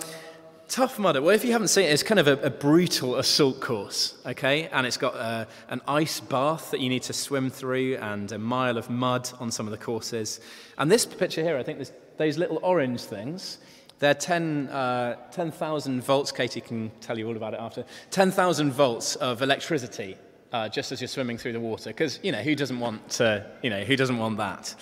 Tough 0.68 1.00
Mudder, 1.00 1.20
well, 1.20 1.34
if 1.34 1.44
you 1.44 1.50
haven't 1.50 1.68
seen 1.68 1.86
it, 1.86 1.92
it's 1.92 2.04
kind 2.04 2.20
of 2.20 2.28
a, 2.28 2.38
a 2.44 2.48
brutal 2.50 3.16
assault 3.16 3.60
course, 3.60 4.14
okay? 4.24 4.68
And 4.68 4.86
it's 4.86 4.96
got 4.96 5.16
uh, 5.16 5.44
an 5.68 5.82
ice 5.88 6.20
bath 6.20 6.70
that 6.70 6.80
you 6.80 6.88
need 6.88 7.02
to 7.02 7.12
swim 7.12 7.50
through 7.50 7.96
and 7.96 8.30
a 8.30 8.38
mile 8.38 8.78
of 8.78 8.88
mud 8.88 9.28
on 9.40 9.50
some 9.50 9.66
of 9.66 9.72
the 9.72 9.84
courses. 9.84 10.40
And 10.78 10.90
this 10.90 11.04
picture 11.04 11.42
here, 11.42 11.58
I 11.58 11.64
think 11.64 11.80
this, 11.80 11.92
those 12.16 12.38
little 12.38 12.60
orange 12.62 13.00
things, 13.00 13.58
they're 13.98 14.14
10,000 14.14 14.68
uh, 14.68 15.16
10, 15.30 16.00
volts. 16.00 16.32
Katie 16.32 16.60
can 16.60 16.90
tell 17.00 17.18
you 17.18 17.28
all 17.28 17.36
about 17.36 17.54
it 17.54 17.60
after. 17.60 17.84
10,000 18.10 18.72
volts 18.72 19.16
of 19.16 19.42
electricity 19.42 20.16
uh, 20.52 20.68
just 20.68 20.92
as 20.92 21.00
you're 21.00 21.08
swimming 21.08 21.38
through 21.38 21.52
the 21.52 21.60
water, 21.60 21.90
because 21.90 22.18
you 22.22 22.30
know 22.30 22.42
who 22.42 22.54
doesn't 22.54 22.78
want 22.78 23.08
to, 23.08 23.46
you 23.62 23.70
know 23.70 23.84
who 23.84 23.96
doesn't 23.96 24.18
want 24.18 24.36
that? 24.36 24.74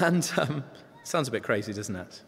And 0.00 0.28
um, 0.36 0.64
sounds 1.04 1.28
a 1.28 1.30
bit 1.30 1.44
crazy, 1.44 1.72
doesn't 1.72 1.94
it? 1.94 2.22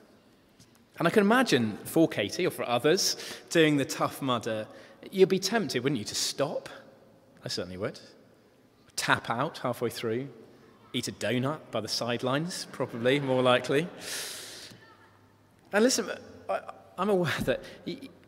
And 0.99 1.09
I 1.09 1.11
can 1.11 1.23
imagine 1.23 1.77
for 1.85 2.09
Katie 2.09 2.47
or 2.47 2.51
for 2.51 2.67
others 2.69 3.17
doing 3.51 3.77
the 3.77 3.85
tough 3.85 4.23
mudder, 4.23 4.67
you'd 5.11 5.29
be 5.29 5.39
tempted, 5.39 5.83
wouldn't 5.83 5.99
you, 5.99 6.05
to 6.05 6.15
stop? 6.15 6.69
I 7.45 7.49
certainly 7.49 7.77
would. 7.77 7.99
Tap 8.95 9.29
out 9.29 9.59
halfway 9.59 9.91
through, 9.91 10.29
eat 10.97 11.09
a 11.09 11.13
donut 11.13 11.59
by 11.71 11.81
the 11.81 11.89
sidelines, 11.89 12.67
probably 12.73 13.21
more 13.21 13.43
likely. 13.43 13.87
And 15.73 15.85
listen, 15.85 16.11
I, 16.49 16.61
I'm 16.97 17.11
aware 17.11 17.39
that 17.45 17.63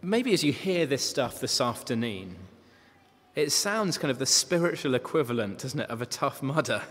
maybe 0.02 0.35
as 0.35 0.44
you 0.44 0.52
hear 0.52 0.85
this 0.85 1.02
stuff 1.02 1.40
this 1.40 1.61
afternoon, 1.61 2.37
it 3.35 3.52
sounds 3.52 3.96
kind 3.96 4.11
of 4.11 4.18
the 4.18 4.26
spiritual 4.26 4.94
equivalent, 4.94 5.61
doesn't 5.61 5.81
it, 5.81 5.88
of 5.88 6.02
a 6.02 6.07
tough 6.07 6.42
mudder. 6.42 6.83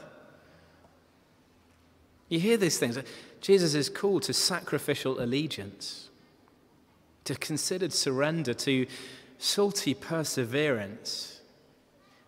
You 2.29 2.39
hear 2.39 2.57
these 2.57 2.79
things. 2.79 2.97
Jesus 3.39 3.73
is 3.75 3.89
called 3.89 4.23
to 4.23 4.33
sacrificial 4.33 5.21
allegiance, 5.21 6.09
to 7.25 7.35
considered 7.35 7.93
surrender, 7.93 8.53
to 8.55 8.87
salty 9.37 9.93
perseverance. 9.93 11.41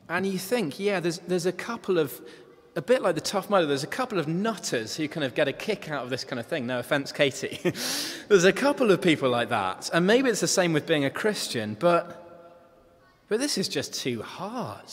And 0.07 0.25
you 0.25 0.37
think, 0.37 0.79
yeah, 0.79 0.99
there's, 0.99 1.19
there's 1.19 1.45
a 1.45 1.51
couple 1.51 1.97
of, 1.97 2.21
a 2.79 2.81
bit 2.81 3.03
like 3.03 3.13
the 3.13 3.21
tough 3.21 3.49
mudder, 3.49 3.67
there's 3.67 3.83
a 3.83 3.87
couple 3.87 4.17
of 4.17 4.27
nutters 4.27 4.95
who 4.95 5.07
kind 5.07 5.23
of 5.23 5.35
get 5.35 5.47
a 5.47 5.53
kick 5.53 5.91
out 5.91 6.03
of 6.03 6.09
this 6.09 6.23
kind 6.23 6.39
of 6.39 6.47
thing. 6.47 6.65
No 6.65 6.79
offense, 6.79 7.11
Katie. 7.11 7.59
there's 8.27 8.45
a 8.45 8.53
couple 8.53 8.89
of 8.89 9.01
people 9.01 9.29
like 9.29 9.49
that. 9.49 9.89
And 9.93 10.07
maybe 10.07 10.29
it's 10.29 10.39
the 10.39 10.47
same 10.47 10.73
with 10.73 10.87
being 10.87 11.05
a 11.05 11.09
Christian, 11.09 11.77
but 11.79 12.25
but 13.29 13.39
this 13.39 13.57
is 13.59 13.69
just 13.69 13.93
too 13.93 14.23
hard. 14.23 14.85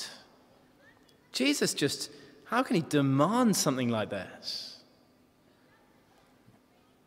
Jesus 1.32 1.72
just, 1.74 2.10
how 2.44 2.62
can 2.62 2.76
he 2.76 2.82
demand 2.82 3.56
something 3.56 3.88
like 3.88 4.10
this? 4.10 4.76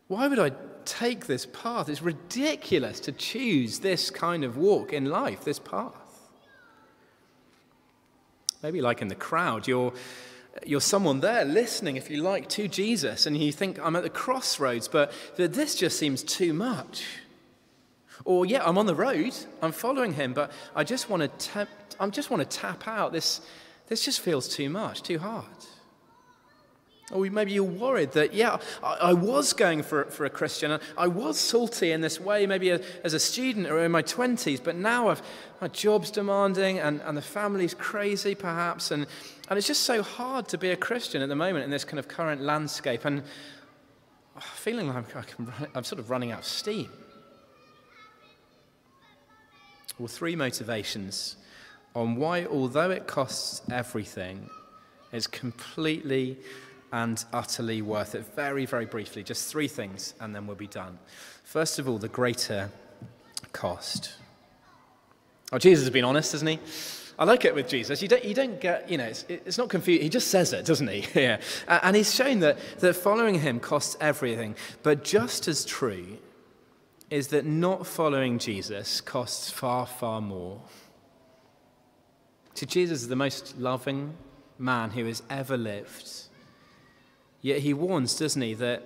Why 0.08 0.26
would 0.26 0.40
I 0.40 0.50
take 0.84 1.26
this 1.26 1.46
path? 1.46 1.88
It's 1.88 2.02
ridiculous 2.02 2.98
to 3.00 3.12
choose 3.12 3.78
this 3.78 4.10
kind 4.10 4.42
of 4.42 4.56
walk 4.56 4.92
in 4.92 5.04
life, 5.04 5.44
this 5.44 5.60
path. 5.60 5.94
Maybe 8.60 8.80
like 8.80 9.00
in 9.00 9.06
the 9.08 9.14
crowd, 9.14 9.68
you're, 9.68 9.92
you're 10.66 10.80
someone 10.80 11.20
there 11.20 11.44
listening, 11.44 11.96
if 11.96 12.10
you 12.10 12.22
like, 12.22 12.48
to 12.50 12.68
Jesus, 12.68 13.26
and 13.26 13.36
you 13.36 13.52
think, 13.52 13.78
I'm 13.78 13.96
at 13.96 14.02
the 14.02 14.10
crossroads, 14.10 14.88
but 14.88 15.12
this 15.36 15.74
just 15.74 15.98
seems 15.98 16.22
too 16.22 16.52
much. 16.52 17.04
Or, 18.24 18.44
yeah, 18.44 18.62
I'm 18.64 18.76
on 18.76 18.86
the 18.86 18.94
road, 18.94 19.32
I'm 19.62 19.72
following 19.72 20.12
him, 20.12 20.34
but 20.34 20.52
I 20.74 20.84
just 20.84 21.08
want 21.08 21.22
to 21.22 21.28
tap, 21.46 21.68
I 21.98 22.06
just 22.08 22.30
want 22.30 22.48
to 22.48 22.58
tap 22.58 22.86
out. 22.86 23.12
This, 23.12 23.40
this 23.88 24.04
just 24.04 24.20
feels 24.20 24.48
too 24.48 24.68
much, 24.70 25.02
too 25.02 25.18
hard. 25.18 25.46
Oh, 27.12 27.24
or 27.24 27.30
maybe 27.30 27.52
you're 27.52 27.64
worried 27.64 28.12
that, 28.12 28.34
yeah, 28.34 28.58
I, 28.82 28.94
I 28.94 29.12
was 29.12 29.52
going 29.52 29.82
for, 29.82 30.04
for 30.06 30.24
a 30.24 30.30
Christian. 30.30 30.78
I 30.96 31.06
was 31.08 31.38
salty 31.38 31.90
in 31.92 32.00
this 32.00 32.20
way, 32.20 32.46
maybe 32.46 32.70
a, 32.70 32.80
as 33.02 33.14
a 33.14 33.20
student 33.20 33.66
or 33.66 33.84
in 33.84 33.90
my 33.90 34.02
20s, 34.02 34.62
but 34.62 34.76
now 34.76 35.08
I've, 35.08 35.22
my 35.60 35.68
job's 35.68 36.10
demanding 36.10 36.78
and, 36.78 37.00
and 37.02 37.16
the 37.16 37.22
family's 37.22 37.74
crazy, 37.74 38.34
perhaps. 38.34 38.90
And, 38.90 39.06
and 39.48 39.58
it's 39.58 39.66
just 39.66 39.82
so 39.82 40.02
hard 40.02 40.48
to 40.48 40.58
be 40.58 40.70
a 40.70 40.76
Christian 40.76 41.20
at 41.22 41.28
the 41.28 41.36
moment 41.36 41.64
in 41.64 41.70
this 41.70 41.84
kind 41.84 41.98
of 41.98 42.06
current 42.06 42.40
landscape. 42.42 43.04
And 43.04 43.22
I'm 44.36 44.42
feeling 44.42 44.88
like 44.88 45.16
I'm, 45.16 45.52
I'm 45.74 45.84
sort 45.84 45.98
of 45.98 46.10
running 46.10 46.30
out 46.30 46.40
of 46.40 46.44
steam. 46.44 46.88
Well, 49.98 50.08
three 50.08 50.36
motivations 50.36 51.36
on 51.94 52.16
why, 52.16 52.46
although 52.46 52.90
it 52.90 53.06
costs 53.06 53.62
everything, 53.70 54.48
it's 55.12 55.26
completely 55.26 56.38
and 56.92 57.24
utterly 57.32 57.82
worth 57.82 58.14
it. 58.14 58.24
Very, 58.34 58.66
very 58.66 58.86
briefly, 58.86 59.22
just 59.22 59.50
three 59.50 59.68
things, 59.68 60.14
and 60.20 60.34
then 60.34 60.46
we'll 60.46 60.56
be 60.56 60.66
done. 60.66 60.98
First 61.44 61.78
of 61.78 61.88
all, 61.88 61.98
the 61.98 62.08
greater 62.08 62.70
cost. 63.52 64.14
Oh, 65.52 65.58
Jesus 65.58 65.84
has 65.84 65.90
been 65.90 66.04
honest, 66.04 66.32
hasn't 66.32 66.50
he? 66.50 66.58
I 67.18 67.24
like 67.24 67.44
it 67.44 67.54
with 67.54 67.68
Jesus. 67.68 68.00
You 68.00 68.08
don't, 68.08 68.24
you 68.24 68.32
don't 68.34 68.60
get, 68.60 68.88
you 68.90 68.96
know, 68.96 69.04
it's, 69.04 69.26
it's 69.28 69.58
not 69.58 69.68
confused. 69.68 70.02
He 70.02 70.08
just 70.08 70.28
says 70.28 70.54
it, 70.54 70.64
doesn't 70.64 70.88
he? 70.88 71.04
yeah. 71.20 71.40
And 71.68 71.94
he's 71.94 72.14
shown 72.14 72.40
that, 72.40 72.58
that 72.78 72.96
following 72.96 73.40
him 73.40 73.60
costs 73.60 73.96
everything. 74.00 74.56
But 74.82 75.04
just 75.04 75.46
as 75.46 75.66
true 75.66 76.16
is 77.10 77.28
that 77.28 77.44
not 77.44 77.86
following 77.86 78.38
Jesus 78.38 79.00
costs 79.00 79.50
far, 79.50 79.84
far 79.86 80.22
more. 80.22 80.62
See, 82.54 82.66
Jesus 82.66 83.06
the 83.06 83.16
most 83.16 83.58
loving 83.58 84.16
man 84.58 84.90
who 84.90 85.04
has 85.06 85.22
ever 85.28 85.56
lived. 85.56 86.08
Yet 87.42 87.60
he 87.60 87.72
warns, 87.72 88.18
doesn't 88.18 88.42
he, 88.42 88.54
that, 88.54 88.82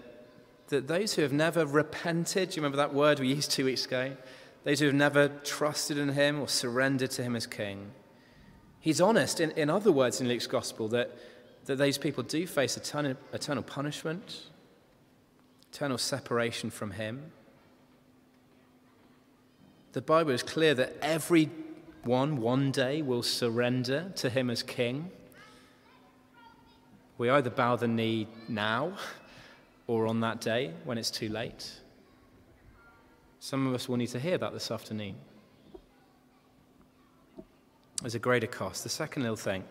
that 0.69 0.87
those 0.87 1.15
who 1.15 1.23
have 1.23 1.33
never 1.33 1.67
repented, 1.67 2.51
do 2.51 2.57
you 2.57 2.63
remember 2.63 2.77
that 2.77 2.95
word 2.95 3.19
we 3.21 3.29
used 3.29 3.51
two 3.51 3.65
weeks 3.65 3.85
ago? 3.87 4.17
Those 4.65 4.81
who 4.81 4.87
have 4.87 4.95
never 4.95 5.29
trusted 5.29 5.99
in 5.99 6.11
him 6.11 6.41
or 6.41 6.49
surrendered 6.49 7.11
to 7.13 7.23
him 7.23 7.37
as 7.37 7.47
king. 7.47 7.91
He's 8.81 9.01
honest, 9.01 9.41
in, 9.41 9.51
in 9.53 9.71
other 9.71 9.91
words, 9.91 10.21
in 10.21 10.29
Luke's 10.29 10.47
gospel, 10.47 10.89
that, 10.89 11.17
that 11.65 11.77
those 11.77 11.99
people 11.99 12.23
do 12.23 12.47
face 12.47 12.77
eternal, 12.77 13.17
eternal 13.33 13.63
punishment, 13.63 14.43
eternal 15.73 15.99
separation 15.99 16.71
from 16.71 16.93
him. 16.93 17.33
The 19.93 20.03
Bible 20.03 20.33
is 20.33 20.43
clear 20.43 20.75
that 20.75 20.97
everyone 21.03 22.41
one 22.41 22.71
day 22.71 23.01
will 23.01 23.23
surrender 23.23 24.13
to 24.17 24.29
him 24.29 24.51
as 24.51 24.63
king. 24.63 25.11
We 27.19 27.31
either 27.31 27.51
bow 27.51 27.77
the 27.77 27.89
knee 27.89 28.27
now 28.49 28.93
or 29.87 30.07
on 30.07 30.21
that 30.21 30.41
day 30.41 30.73
when 30.85 30.99
it's 30.99 31.11
too 31.11 31.29
late. 31.29 31.73
Some 33.41 33.67
of 33.67 33.75
us 33.75 33.89
will 33.89 33.97
need 33.97 34.09
to 34.09 34.19
hear 34.19 34.39
that 34.39 34.53
this 34.53 34.71
afternoon. 34.71 35.17
There's 38.01 38.15
a 38.15 38.19
greater 38.19 38.47
cost. 38.47 38.83
The 38.83 38.89
second 38.89 39.23
little 39.23 39.37
thing 39.37 39.65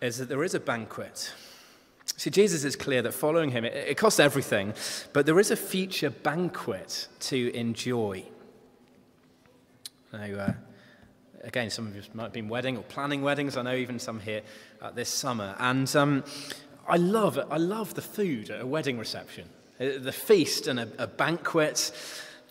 is 0.00 0.18
that 0.18 0.28
there 0.28 0.44
is 0.44 0.54
a 0.54 0.60
banquet. 0.60 1.32
See, 2.16 2.30
Jesus 2.30 2.64
is 2.64 2.76
clear 2.76 3.02
that 3.02 3.12
following 3.12 3.50
him, 3.50 3.64
it, 3.64 3.74
it 3.74 3.96
costs 3.96 4.20
everything, 4.20 4.74
but 5.12 5.26
there 5.26 5.38
is 5.38 5.50
a 5.50 5.56
future 5.56 6.10
banquet 6.10 7.08
to 7.20 7.54
enjoy. 7.54 8.24
Now, 10.12 10.24
uh, 10.24 10.52
again, 11.44 11.70
some 11.70 11.86
of 11.86 11.96
you 11.96 12.02
might 12.14 12.24
have 12.24 12.32
been 12.32 12.48
wedding 12.48 12.76
or 12.76 12.82
planning 12.82 13.22
weddings. 13.22 13.56
I 13.56 13.62
know 13.62 13.74
even 13.74 13.98
some 13.98 14.20
here 14.20 14.42
uh, 14.80 14.90
this 14.90 15.08
summer. 15.08 15.54
And 15.58 15.94
um, 15.96 16.24
I 16.86 16.96
love. 16.96 17.38
I 17.50 17.56
love 17.58 17.94
the 17.94 18.02
food 18.02 18.50
at 18.50 18.60
a 18.60 18.66
wedding 18.66 18.98
reception, 18.98 19.48
uh, 19.80 19.98
the 20.00 20.12
feast 20.12 20.66
and 20.66 20.80
a, 20.80 20.88
a 20.98 21.06
banquet 21.06 21.92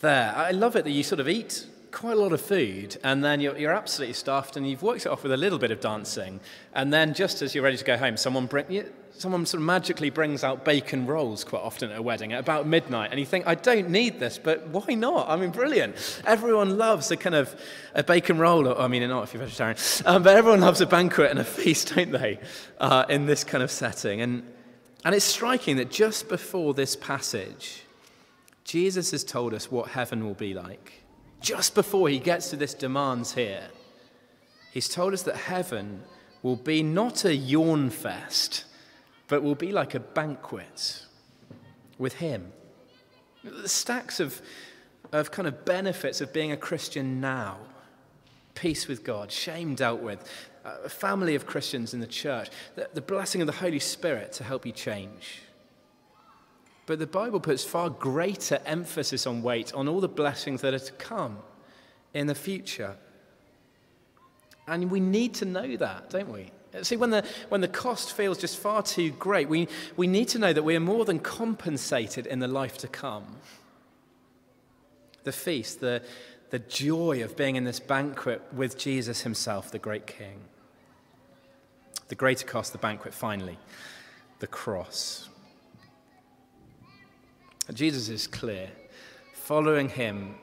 there. 0.02 0.34
I 0.36 0.52
love 0.52 0.76
it 0.76 0.84
that 0.84 0.92
you 0.92 1.04
sort 1.04 1.20
of 1.20 1.28
eat 1.28 1.66
quite 1.98 2.16
a 2.16 2.20
lot 2.20 2.32
of 2.32 2.40
food, 2.40 2.96
and 3.04 3.24
then 3.24 3.40
you're, 3.40 3.58
you're, 3.58 3.74
absolutely 3.74 4.14
stuffed, 4.14 4.56
and 4.56 4.70
you've 4.70 4.84
worked 4.84 5.08
it 5.08 5.10
off 5.10 5.24
with 5.24 5.32
a 5.32 5.38
little 5.38 5.58
bit 5.58 5.72
of 5.72 5.80
dancing, 5.80 6.40
and 6.76 6.94
then 6.94 7.12
just 7.12 7.42
as 7.42 7.56
you're 7.56 7.64
ready 7.64 7.76
to 7.76 7.84
go 7.84 7.98
home, 7.98 8.16
someone 8.16 8.46
bring, 8.46 8.86
someone 9.10 9.44
sort 9.48 9.62
of 9.62 9.66
magically 9.66 10.12
brings 10.12 10.44
out 10.44 10.64
bacon 10.64 11.08
rolls 11.08 11.44
quite 11.44 11.64
often 11.64 11.90
at 11.90 11.98
a 11.98 12.02
wedding 12.04 12.34
at 12.34 12.40
about 12.40 12.68
midnight, 12.68 13.10
and 13.10 13.20
you 13.20 13.26
think, 13.26 13.48
I 13.48 13.56
don't 13.56 13.90
need 13.90 14.20
this, 14.20 14.38
but 14.38 14.68
why 14.68 14.94
not? 14.94 15.28
I 15.28 15.38
mean, 15.38 15.50
brilliant. 15.50 16.22
Everyone 16.28 16.78
loves 16.78 17.10
a 17.10 17.18
kind 17.18 17.34
of 17.34 17.60
a 17.96 18.04
bacon 18.04 18.38
roll, 18.38 18.68
or, 18.68 18.80
I 18.80 18.88
mean, 18.88 19.08
not 19.10 19.24
if 19.24 19.34
you're 19.34 19.42
vegetarian, 19.42 19.78
um, 20.06 20.22
but 20.22 20.38
everyone 20.38 20.62
loves 20.62 20.82
a 20.82 20.86
banquet 20.86 21.32
and 21.32 21.40
a 21.40 21.44
feast, 21.58 21.96
don't 21.96 22.12
they, 22.12 22.40
uh, 22.80 23.06
in 23.10 23.26
this 23.26 23.44
kind 23.44 23.64
of 23.64 23.72
setting. 23.72 24.22
And, 24.22 24.44
and 25.04 25.16
it's 25.16 25.26
striking 25.26 25.78
that 25.78 25.90
just 25.90 26.30
before 26.30 26.76
this 26.76 26.96
passage, 26.96 27.82
Jesus 28.66 29.10
has 29.10 29.24
told 29.24 29.56
us 29.56 29.72
what 29.72 29.90
heaven 29.90 30.24
will 30.24 30.36
be 30.36 30.54
like. 30.54 31.07
Just 31.42 31.76
before 31.76 32.10
he 32.10 32.20
gets 32.20 32.50
to 32.50 32.56
this 32.56 32.74
demands 32.74 33.34
here, 33.34 33.70
he's 34.72 34.88
told 34.88 35.14
us 35.14 35.24
that 35.24 35.36
heaven 35.36 36.04
will 36.44 36.56
be 36.56 36.84
not 36.84 37.26
a 37.26 37.36
yawn 37.36 37.90
fest 37.90 38.66
but 39.28 39.44
will 39.44 39.56
be 39.56 39.72
like 39.72 39.94
a 39.94 40.00
banquet 40.00 41.06
with 41.98 42.14
Him. 42.16 42.52
The 43.44 43.70
stacks 43.70 44.20
of, 44.20 44.42
of 45.12 45.32
kind 45.32 45.48
of 45.48 45.66
benefits 45.66 46.22
of 46.22 46.34
being 46.34 46.52
a 46.52 46.58
Christian 46.58 47.22
now 47.22 47.60
peace 48.56 48.88
with 48.88 49.04
God, 49.04 49.32
shame 49.32 49.76
dealt 49.76 50.02
with, 50.02 50.28
a 50.66 50.90
family 50.90 51.36
of 51.36 51.46
Christians 51.46 51.94
in 51.94 52.00
the 52.00 52.08
church, 52.08 52.50
the, 52.76 52.90
the 52.92 53.02
blessing 53.02 53.40
of 53.40 53.46
the 53.46 53.54
Holy 53.54 53.80
Spirit 53.80 54.32
to 54.34 54.44
help 54.44 54.66
you 54.66 54.72
change. 54.72 55.44
But 56.88 57.00
the 57.00 57.06
Bible 57.06 57.42
puts 57.42 57.66
far 57.66 57.90
greater 57.90 58.60
emphasis 58.66 59.28
on 59.28 59.44
weight 59.44 59.74
on 59.74 59.88
all 59.88 60.00
the 60.00 60.08
blessings 60.08 60.62
that 60.62 60.74
are 60.74 60.80
to 60.80 60.92
come 60.94 61.38
in 62.14 62.28
the 62.28 62.36
future. 62.36 62.96
And 64.68 64.90
we 64.90 65.02
need 65.02 65.34
to 65.36 65.46
know 65.46 65.76
that, 65.78 66.10
don't 66.10 66.32
we? 66.32 66.50
See, 66.82 66.96
when 66.96 67.10
the, 67.10 67.26
when 67.50 67.62
the 67.62 67.68
cost 67.68 68.14
feels 68.14 68.38
just 68.38 68.58
far 68.58 68.84
too 68.84 69.12
great, 69.12 69.50
we, 69.50 69.68
we 69.98 70.08
need 70.08 70.30
to 70.30 70.40
know 70.40 70.54
that 70.54 70.64
we 70.64 70.76
are 70.76 70.82
more 70.82 71.04
than 71.04 71.20
compensated 71.20 72.26
in 72.26 72.40
the 72.40 72.48
life 72.48 72.78
to 72.80 72.88
come. 72.88 73.26
The 75.24 75.32
feast, 75.34 75.82
the, 75.82 76.02
the 76.52 76.60
joy 76.60 77.22
of 77.22 77.36
being 77.36 77.58
in 77.58 77.66
this 77.66 77.82
banquet 77.82 78.42
with 78.54 78.78
Jesus 78.78 79.22
himself, 79.22 79.72
the 79.72 79.80
great 79.80 80.08
King. 80.08 80.40
The 82.08 82.16
greater 82.16 82.46
cost, 82.46 82.72
the 82.72 82.78
banquet, 82.78 83.14
finally, 83.14 83.58
the 84.40 84.48
cross. 84.48 85.28
Jesus 87.74 88.10
is 88.10 88.28
clear. 88.28 88.70
Following 89.34 89.90
him, 89.90 90.36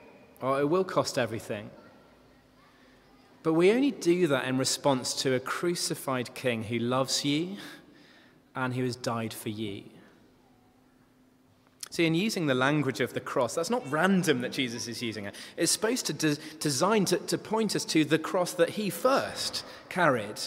it 0.42 0.68
will 0.68 0.84
cost 0.84 1.18
everything. 1.18 1.70
But 3.42 3.52
we 3.52 3.70
only 3.70 3.90
do 3.90 4.26
that 4.28 4.46
in 4.46 4.56
response 4.56 5.12
to 5.22 5.34
a 5.34 5.40
crucified 5.40 6.34
king 6.34 6.64
who 6.64 6.78
loves 6.78 7.24
you 7.24 7.56
and 8.56 8.74
who 8.74 8.84
has 8.84 8.96
died 8.96 9.34
for 9.34 9.50
you. 9.50 9.84
See, 11.90 12.06
in 12.06 12.14
using 12.14 12.46
the 12.46 12.54
language 12.54 13.00
of 13.00 13.12
the 13.12 13.20
cross, 13.20 13.54
that's 13.54 13.70
not 13.70 13.88
random 13.88 14.40
that 14.40 14.50
Jesus 14.50 14.88
is 14.88 15.00
using 15.00 15.26
it. 15.26 15.34
It's 15.56 15.70
supposed 15.70 16.06
to 16.06 16.12
de- 16.12 16.36
design 16.58 17.04
to, 17.04 17.18
to 17.18 17.38
point 17.38 17.76
us 17.76 17.84
to 17.84 18.04
the 18.04 18.18
cross 18.18 18.52
that 18.54 18.70
he 18.70 18.90
first 18.90 19.64
carried 19.88 20.40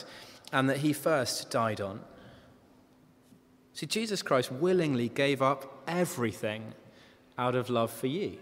and 0.51 0.69
that 0.69 0.77
he 0.77 0.91
first 0.91 1.49
died 1.49 1.79
on. 1.79 2.01
See, 3.77 3.85
Jesus 3.85 4.23
Christ 4.23 4.51
willingly 4.51 5.07
gave 5.07 5.39
up 5.39 5.83
everything 5.87 6.73
out 7.37 7.53
of 7.53 7.69
love 7.69 7.91
for 7.91 8.07
you. 8.07 8.39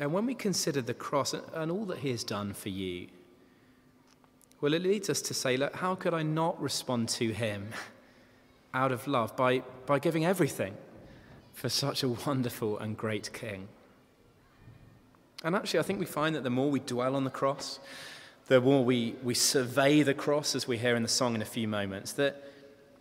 And 0.00 0.12
when 0.12 0.26
we 0.26 0.34
consider 0.34 0.82
the 0.82 0.94
cross 0.94 1.32
and 1.32 1.70
all 1.70 1.84
that 1.84 1.98
he 1.98 2.10
has 2.10 2.24
done 2.24 2.54
for 2.54 2.70
you, 2.70 3.06
well, 4.60 4.74
it 4.74 4.82
leads 4.82 5.08
us 5.08 5.22
to 5.22 5.32
say, 5.32 5.56
look, 5.56 5.76
how 5.76 5.94
could 5.94 6.12
I 6.12 6.24
not 6.24 6.60
respond 6.60 7.08
to 7.10 7.30
him 7.30 7.68
out 8.74 8.90
of 8.90 9.06
love 9.06 9.36
by, 9.36 9.62
by 9.86 10.00
giving 10.00 10.24
everything 10.24 10.74
for 11.52 11.68
such 11.68 12.02
a 12.02 12.08
wonderful 12.08 12.80
and 12.80 12.96
great 12.96 13.32
king? 13.32 13.68
And 15.44 15.54
actually, 15.54 15.78
I 15.78 15.84
think 15.84 16.00
we 16.00 16.06
find 16.06 16.34
that 16.34 16.42
the 16.42 16.50
more 16.50 16.68
we 16.68 16.80
dwell 16.80 17.14
on 17.14 17.22
the 17.22 17.30
cross, 17.30 17.78
the 18.48 18.60
more 18.60 18.84
we, 18.84 19.14
we 19.22 19.34
survey 19.34 20.02
the 20.02 20.14
cross, 20.14 20.56
as 20.56 20.66
we 20.66 20.78
hear 20.78 20.96
in 20.96 21.04
the 21.04 21.08
song 21.08 21.36
in 21.36 21.42
a 21.42 21.44
few 21.44 21.68
moments, 21.68 22.10
that, 22.14 22.47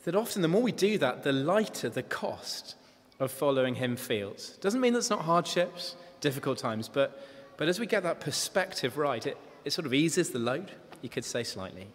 that 0.08 0.16
often 0.16 0.42
the 0.42 0.48
more 0.48 0.62
we 0.62 0.72
do 0.72 0.98
that, 0.98 1.24
the 1.24 1.34
lighter 1.34 1.90
the 1.90 2.02
cost 2.02 2.76
of 3.20 3.30
following 3.30 3.76
him 3.76 3.98
feels. 3.98 4.52
Doesn't 4.62 4.80
mean 4.80 4.94
there's 4.94 5.10
not 5.10 5.24
hardships 5.24 5.98
difficult 6.22 6.58
times. 6.58 6.88
But, 6.88 7.22
but 7.58 7.68
as 7.68 7.78
we 7.78 7.88
get 7.88 8.04
that 8.04 8.22
perspective 8.22 8.98
right, 8.98 9.28
it, 9.28 9.38
it 9.66 9.74
sort 9.74 9.86
of 9.86 9.94
eases 9.94 10.30
the 10.30 10.40
load, 10.40 10.72
you 11.02 11.10
could 11.10 11.26
say 11.26 11.44
slightly. 11.44 11.88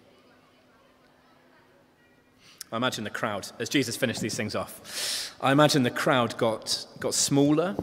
I 2.70 2.76
imagine 2.76 3.04
the 3.04 3.08
crowd, 3.08 3.50
as 3.58 3.70
Jesus 3.70 3.96
finished 3.96 4.20
these 4.20 4.34
things 4.34 4.54
off, 4.54 5.34
I 5.40 5.50
imagine 5.50 5.82
the 5.82 5.90
crowd 5.90 6.36
got, 6.36 6.84
got 7.00 7.14
smaller 7.14 7.74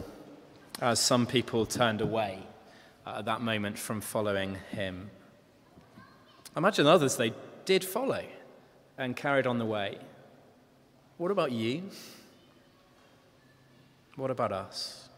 as 0.80 1.00
some 1.00 1.26
people 1.26 1.66
turned 1.66 2.00
away 2.00 2.38
uh, 3.04 3.16
at 3.18 3.24
that 3.24 3.40
moment 3.40 3.76
from 3.76 4.00
following 4.00 4.58
him. 4.70 5.10
I 6.54 6.60
imagine 6.60 6.86
others 6.86 7.16
they 7.16 7.32
did 7.64 7.84
follow 7.84 8.22
and 8.96 9.16
carried 9.16 9.48
on 9.48 9.58
the 9.58 9.66
way. 9.66 9.98
What 11.20 11.30
about 11.30 11.52
you? 11.52 11.82
What 14.16 14.30
about 14.30 14.52
us? 14.52 15.10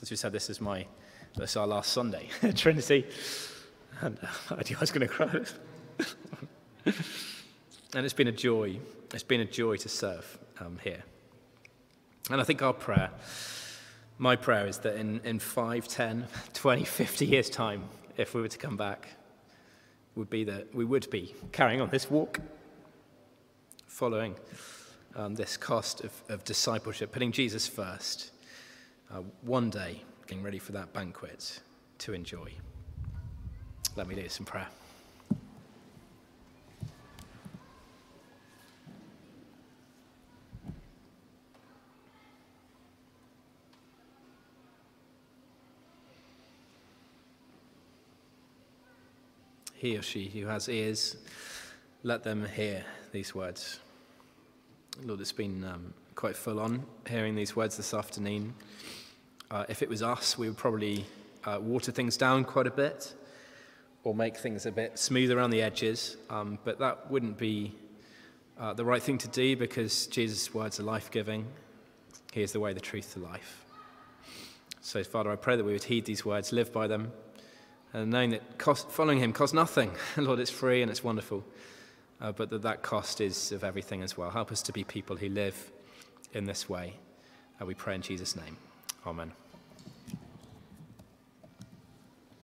As 0.00 0.08
we 0.08 0.16
said, 0.16 0.30
this 0.30 0.48
is 0.48 0.60
my 0.60 0.86
this 1.34 1.50
is 1.50 1.56
our 1.56 1.66
last 1.66 1.92
Sunday 1.92 2.28
at 2.44 2.56
Trinity, 2.56 3.04
and 4.00 4.20
uh, 4.22 4.54
I 4.54 4.76
was 4.78 4.92
going 4.92 5.08
to 5.08 5.12
cry. 5.12 5.34
and 7.96 8.04
it's 8.04 8.14
been 8.14 8.28
a 8.28 8.32
joy. 8.32 8.78
It's 9.12 9.24
been 9.24 9.40
a 9.40 9.44
joy 9.44 9.74
to 9.78 9.88
serve 9.88 10.38
um, 10.60 10.78
here. 10.84 11.02
And 12.30 12.40
I 12.40 12.44
think 12.44 12.62
our 12.62 12.72
prayer, 12.72 13.10
my 14.16 14.36
prayer 14.36 14.68
is 14.68 14.78
that 14.78 14.94
in, 14.94 15.20
in 15.24 15.40
5, 15.40 15.88
10, 15.88 16.28
20, 16.52 16.84
50 16.84 17.26
years' 17.26 17.50
time, 17.50 17.82
if 18.16 18.32
we 18.32 18.42
were 18.42 18.46
to 18.46 18.58
come 18.58 18.76
back, 18.76 19.08
would 20.14 20.30
be 20.30 20.44
that 20.44 20.72
we 20.72 20.84
would 20.84 21.10
be 21.10 21.34
carrying 21.50 21.80
on 21.80 21.90
this 21.90 22.08
walk, 22.08 22.38
following 23.92 24.34
um, 25.16 25.34
this 25.34 25.58
cost 25.58 26.02
of, 26.02 26.12
of 26.30 26.42
discipleship, 26.44 27.12
putting 27.12 27.30
Jesus 27.30 27.68
first 27.68 28.30
uh, 29.12 29.20
one 29.42 29.68
day 29.68 30.02
getting 30.26 30.42
ready 30.42 30.58
for 30.58 30.72
that 30.72 30.94
banquet 30.94 31.60
to 31.98 32.14
enjoy. 32.14 32.50
Let 33.94 34.08
me 34.08 34.14
do 34.14 34.26
some 34.30 34.46
prayer. 34.46 34.68
he 49.74 49.98
or 49.98 50.02
she 50.02 50.28
who 50.28 50.46
has 50.46 50.68
ears, 50.68 51.16
let 52.04 52.24
them 52.24 52.46
hear 52.56 52.84
these 53.12 53.34
words. 53.34 53.78
Lord, 55.04 55.20
it's 55.20 55.30
been 55.30 55.62
um, 55.64 55.94
quite 56.16 56.36
full 56.36 56.58
on 56.58 56.84
hearing 57.08 57.36
these 57.36 57.54
words 57.54 57.76
this 57.76 57.94
afternoon. 57.94 58.54
Uh, 59.50 59.64
if 59.68 59.82
it 59.82 59.88
was 59.88 60.02
us, 60.02 60.36
we 60.36 60.48
would 60.48 60.56
probably 60.56 61.04
uh, 61.44 61.58
water 61.60 61.92
things 61.92 62.16
down 62.16 62.44
quite 62.44 62.66
a 62.66 62.72
bit 62.72 63.14
or 64.02 64.14
make 64.14 64.36
things 64.36 64.66
a 64.66 64.72
bit 64.72 64.98
smooth 64.98 65.30
around 65.30 65.50
the 65.50 65.62
edges, 65.62 66.16
um, 66.28 66.58
but 66.64 66.80
that 66.80 67.08
wouldn't 67.08 67.38
be 67.38 67.72
uh, 68.58 68.72
the 68.72 68.84
right 68.84 69.02
thing 69.02 69.18
to 69.18 69.28
do 69.28 69.56
because 69.56 70.08
Jesus' 70.08 70.52
words 70.52 70.80
are 70.80 70.84
life 70.84 71.08
giving. 71.10 71.46
He 72.32 72.42
is 72.42 72.50
the 72.50 72.58
way, 72.58 72.72
the 72.72 72.80
truth, 72.80 73.14
the 73.14 73.20
life. 73.20 73.64
So, 74.80 75.04
Father, 75.04 75.30
I 75.30 75.36
pray 75.36 75.54
that 75.54 75.62
we 75.62 75.72
would 75.72 75.84
heed 75.84 76.04
these 76.04 76.24
words, 76.24 76.52
live 76.52 76.72
by 76.72 76.88
them, 76.88 77.12
and 77.92 78.10
knowing 78.10 78.30
that 78.30 78.58
cost, 78.58 78.90
following 78.90 79.20
him 79.20 79.32
costs 79.32 79.54
nothing. 79.54 79.92
Lord, 80.16 80.40
it's 80.40 80.50
free 80.50 80.82
and 80.82 80.90
it's 80.90 81.04
wonderful, 81.04 81.44
uh, 82.22 82.32
but 82.32 82.48
that 82.50 82.62
that 82.62 82.82
cost 82.82 83.20
is 83.20 83.52
of 83.52 83.64
everything 83.64 84.02
as 84.02 84.16
well. 84.16 84.30
Help 84.30 84.52
us 84.52 84.62
to 84.62 84.72
be 84.72 84.84
people 84.84 85.16
who 85.16 85.28
live 85.28 85.72
in 86.32 86.46
this 86.46 86.68
way. 86.68 86.94
Uh, 87.60 87.66
we 87.66 87.74
pray 87.74 87.96
in 87.96 88.00
Jesus' 88.00 88.36
name. 88.36 88.56
Amen. 89.04 89.32